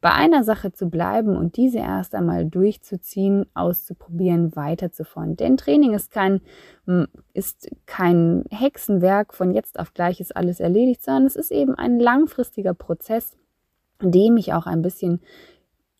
bei 0.00 0.12
einer 0.12 0.44
Sache 0.44 0.70
zu 0.70 0.88
bleiben 0.88 1.36
und 1.36 1.56
diese 1.56 1.78
erst 1.78 2.14
einmal 2.14 2.46
durchzuziehen, 2.46 3.46
auszuprobieren, 3.54 4.54
weiterzufahren. 4.54 5.34
Denn 5.34 5.56
Training 5.56 5.94
ist 5.94 6.12
kein, 6.12 6.42
ist 7.32 7.68
kein 7.86 8.44
Hexenwerk, 8.50 9.34
von 9.34 9.50
jetzt 9.50 9.80
auf 9.80 9.94
gleich 9.94 10.20
ist 10.20 10.36
alles 10.36 10.60
erledigt, 10.60 11.02
sondern 11.02 11.26
es 11.26 11.34
ist 11.34 11.50
eben 11.50 11.74
ein 11.74 11.98
langfristiger 11.98 12.74
Prozess, 12.74 13.36
dem 14.00 14.36
ich 14.36 14.52
auch 14.52 14.66
ein 14.66 14.82
bisschen 14.82 15.20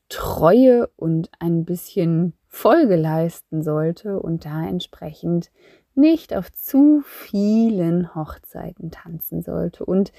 Treue 0.08 0.88
und 0.96 1.30
ein 1.38 1.64
bisschen 1.64 2.34
Folge 2.48 2.96
leisten 2.96 3.62
sollte 3.62 4.20
und 4.20 4.44
da 4.44 4.66
entsprechend 4.66 5.50
nicht 5.94 6.34
auf 6.34 6.52
zu 6.52 7.02
vielen 7.04 8.14
Hochzeiten 8.14 8.90
tanzen 8.90 9.42
sollte. 9.42 9.84
Und 9.84 10.12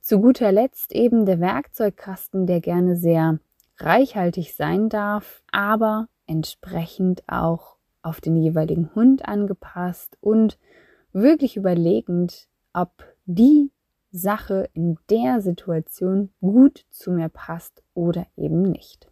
zu 0.00 0.20
guter 0.20 0.52
Letzt 0.52 0.92
eben 0.92 1.26
der 1.26 1.40
Werkzeugkasten, 1.40 2.46
der 2.46 2.60
gerne 2.60 2.96
sehr 2.96 3.38
reichhaltig 3.78 4.54
sein 4.54 4.88
darf, 4.88 5.42
aber 5.50 6.08
entsprechend 6.26 7.22
auch 7.28 7.76
auf 8.02 8.20
den 8.20 8.36
jeweiligen 8.36 8.94
Hund 8.94 9.26
angepasst 9.26 10.16
und 10.20 10.58
wirklich 11.12 11.56
überlegend, 11.56 12.48
ob 12.72 13.04
die 13.26 13.70
Sache 14.10 14.68
in 14.74 14.98
der 15.08 15.40
Situation 15.40 16.30
gut 16.40 16.84
zu 16.90 17.10
mir 17.12 17.28
passt 17.28 17.82
oder 17.94 18.26
eben 18.36 18.62
nicht. 18.62 19.11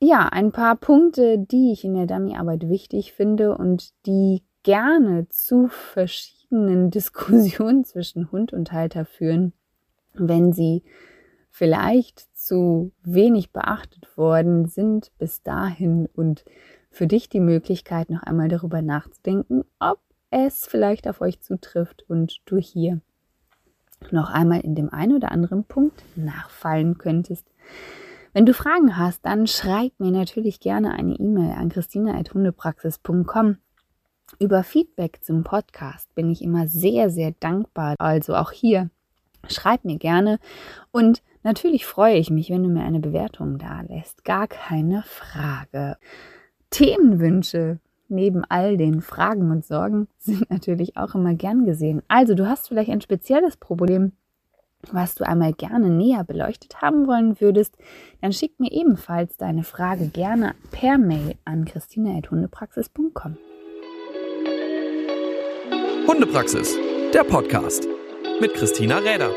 Ja, 0.00 0.28
ein 0.28 0.52
paar 0.52 0.76
Punkte, 0.76 1.38
die 1.38 1.72
ich 1.72 1.84
in 1.84 1.94
der 1.94 2.06
Dummyarbeit 2.06 2.68
wichtig 2.68 3.12
finde 3.12 3.56
und 3.56 3.90
die 4.06 4.42
gerne 4.62 5.28
zu 5.28 5.68
verschiedenen 5.68 6.90
Diskussionen 6.92 7.84
zwischen 7.84 8.30
Hund 8.30 8.52
und 8.52 8.72
Halter 8.72 9.04
führen, 9.04 9.52
wenn 10.14 10.52
sie 10.52 10.82
vielleicht 11.50 12.28
zu 12.36 12.92
wenig 13.02 13.52
beachtet 13.52 14.16
worden 14.16 14.66
sind 14.66 15.10
bis 15.18 15.42
dahin 15.42 16.08
und 16.14 16.44
für 16.90 17.06
dich 17.06 17.28
die 17.28 17.40
Möglichkeit, 17.40 18.10
noch 18.10 18.22
einmal 18.22 18.48
darüber 18.48 18.82
nachzudenken, 18.82 19.64
ob 19.78 19.98
es 20.30 20.66
vielleicht 20.66 21.08
auf 21.08 21.20
euch 21.20 21.40
zutrifft 21.40 22.04
und 22.08 22.40
du 22.44 22.58
hier 22.58 23.00
noch 24.10 24.30
einmal 24.30 24.60
in 24.60 24.74
dem 24.74 24.92
einen 24.92 25.16
oder 25.16 25.32
anderen 25.32 25.64
Punkt 25.64 26.02
nachfallen 26.16 26.98
könntest. 26.98 27.46
Wenn 28.38 28.46
du 28.46 28.54
Fragen 28.54 28.96
hast, 28.96 29.26
dann 29.26 29.48
schreib 29.48 29.98
mir 29.98 30.12
natürlich 30.12 30.60
gerne 30.60 30.92
eine 30.92 31.14
E-Mail 31.14 31.56
an 31.58 31.70
christina.hundepraxis.com. 31.70 33.56
Über 34.38 34.62
Feedback 34.62 35.18
zum 35.22 35.42
Podcast 35.42 36.14
bin 36.14 36.30
ich 36.30 36.40
immer 36.40 36.68
sehr, 36.68 37.10
sehr 37.10 37.32
dankbar. 37.40 37.96
Also 37.98 38.36
auch 38.36 38.52
hier, 38.52 38.90
schreib 39.48 39.84
mir 39.84 39.98
gerne. 39.98 40.38
Und 40.92 41.20
natürlich 41.42 41.84
freue 41.84 42.14
ich 42.14 42.30
mich, 42.30 42.48
wenn 42.48 42.62
du 42.62 42.68
mir 42.68 42.84
eine 42.84 43.00
Bewertung 43.00 43.58
da 43.58 43.80
lässt. 43.80 44.24
Gar 44.24 44.46
keine 44.46 45.02
Frage. 45.02 45.96
Themenwünsche 46.70 47.80
neben 48.08 48.44
all 48.48 48.76
den 48.76 49.00
Fragen 49.00 49.50
und 49.50 49.66
Sorgen 49.66 50.06
sind 50.18 50.48
natürlich 50.48 50.96
auch 50.96 51.16
immer 51.16 51.34
gern 51.34 51.64
gesehen. 51.64 52.02
Also 52.06 52.36
du 52.36 52.46
hast 52.46 52.68
vielleicht 52.68 52.90
ein 52.90 53.00
spezielles 53.00 53.56
Problem, 53.56 54.12
was 54.92 55.14
du 55.14 55.26
einmal 55.26 55.52
gerne 55.52 55.90
näher 55.90 56.24
beleuchtet 56.24 56.80
haben 56.80 57.06
wollen 57.06 57.40
würdest, 57.40 57.76
dann 58.20 58.32
schick 58.32 58.58
mir 58.58 58.72
ebenfalls 58.72 59.36
deine 59.36 59.64
Frage 59.64 60.08
gerne 60.08 60.54
per 60.70 60.98
Mail 60.98 61.36
an 61.44 61.64
christina.hundepraxis.com. 61.64 63.36
Hundepraxis, 66.06 66.76
der 67.12 67.24
Podcast 67.24 67.86
mit 68.40 68.54
Christina 68.54 68.98
Räder. 68.98 69.30